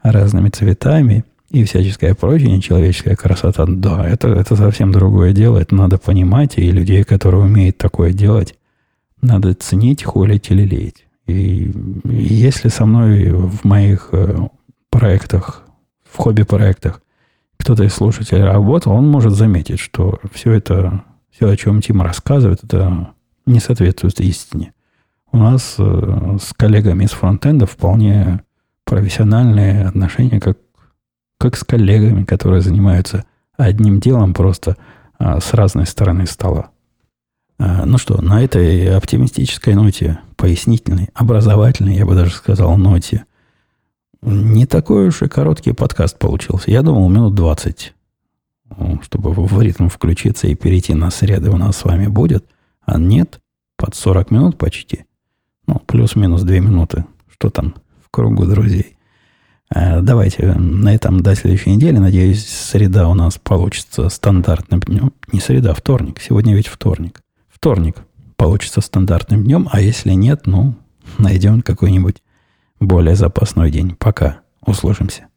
разными 0.03 0.49
цветами 0.49 1.25
и 1.51 1.65
всяческое 1.65 2.15
прочее, 2.15 2.51
нечеловеческая 2.51 3.17
красота, 3.17 3.65
да, 3.67 4.07
это, 4.07 4.29
это 4.29 4.57
совсем 4.57 4.93
другое 4.93 5.33
дело. 5.33 5.59
Это 5.59 5.75
надо 5.75 5.99
понимать, 5.99 6.59
и 6.59 6.71
людей, 6.71 7.05
которые 7.05 7.43
умеют 7.43 7.79
такое 7.79 8.13
делать, 8.13 8.59
надо 9.21 9.55
ценить, 9.55 10.05
холить 10.05 10.51
или 10.51 10.63
леять. 10.63 11.07
И 11.27 11.73
если 12.05 12.69
со 12.69 12.87
мной 12.87 13.31
в 13.31 13.65
моих 13.65 14.09
э, 14.13 14.49
проектах, 14.91 15.63
в 16.11 16.17
хобби-проектах, 16.17 17.03
кто-то 17.59 17.85
из 17.85 17.95
слушателей 17.95 18.45
работал, 18.45 18.93
он 18.93 19.09
может 19.09 19.35
заметить, 19.35 19.79
что 19.79 20.19
все 20.33 20.53
это, 20.53 21.05
все, 21.31 21.49
о 21.49 21.57
чем 21.57 21.81
Тим 21.81 22.03
рассказывает, 22.03 22.65
это 22.65 23.11
не 23.47 23.61
соответствует 23.61 24.21
истине. 24.21 24.73
У 25.31 25.39
нас 25.39 25.75
э, 25.79 26.37
с 26.41 26.55
коллегами 26.55 27.05
из 27.05 27.11
фронтенда 27.11 27.67
вполне 27.67 28.43
профессиональные 28.85 29.87
отношения, 29.87 30.41
как, 30.41 30.59
как 31.39 31.57
с 31.57 31.65
коллегами, 31.65 32.25
которые 32.25 32.63
занимаются 32.63 33.25
одним 33.57 34.01
делом 34.01 34.33
просто 34.33 34.77
а, 35.19 35.41
с 35.41 35.53
разной 35.53 35.87
стороны 35.87 36.27
стола. 36.27 36.71
А, 37.59 37.85
ну 37.85 37.99
что, 37.99 38.23
на 38.23 38.43
этой 38.43 38.97
оптимистической 38.97 39.75
ноте, 39.75 40.21
пояснительной, 40.37 41.11
образовательной, 41.13 41.97
я 41.97 42.07
бы 42.07 42.15
даже 42.15 42.33
сказал, 42.33 42.77
ноте, 42.77 43.25
не 44.23 44.67
такой 44.67 45.09
уж 45.09 45.23
и 45.23 45.29
короткий 45.29 45.73
подкаст 45.73 46.19
получился. 46.19 46.71
Я 46.71 46.83
думал, 46.83 47.09
минут 47.09 47.35
20, 47.35 47.95
чтобы 49.03 49.33
в 49.33 49.63
ритм 49.63 49.89
включиться 49.89 50.49
и 50.49 50.55
перейти 50.55 50.95
на 50.95 51.11
среды 51.11 51.51
у 51.51 51.57
нас 51.57 51.77
с 51.77 51.85
вами 51.85 52.07
будет. 52.07 52.45
А 52.85 52.99
нет, 52.99 53.41
под 53.77 53.95
40 53.95 54.31
минут 54.31 54.59
почти. 54.59 55.05
Ну, 55.67 55.81
плюс-минус 55.87 56.43
2 56.43 56.59
минуты. 56.59 57.05
Что 57.29 57.51
там 57.51 57.75
в 58.05 58.11
кругу 58.11 58.47
друзей. 58.47 58.97
А, 59.71 60.01
давайте 60.01 60.55
на 60.55 60.95
этом 60.95 61.21
до 61.21 61.35
следующей 61.35 61.77
недели. 61.77 61.99
Надеюсь, 61.99 62.47
среда 62.47 63.09
у 63.09 63.15
нас 63.15 63.39
получится 63.39 64.09
стандартным 64.09 64.81
днем. 64.81 65.13
Не 65.31 65.41
среда, 65.41 65.73
а 65.73 65.75
вторник. 65.75 66.21
Сегодня 66.21 66.55
ведь 66.55 66.67
вторник 66.67 67.23
вторник 67.59 67.97
получится 68.37 68.81
стандартным 68.81 69.43
днем, 69.43 69.69
а 69.73 69.81
если 69.81 70.13
нет, 70.13 70.47
ну, 70.47 70.77
найдем 71.19 71.61
какой-нибудь 71.63 72.23
более 72.81 73.15
запасной 73.15 73.71
день. 73.71 73.97
Пока. 73.97 74.41
Услышимся. 74.67 75.28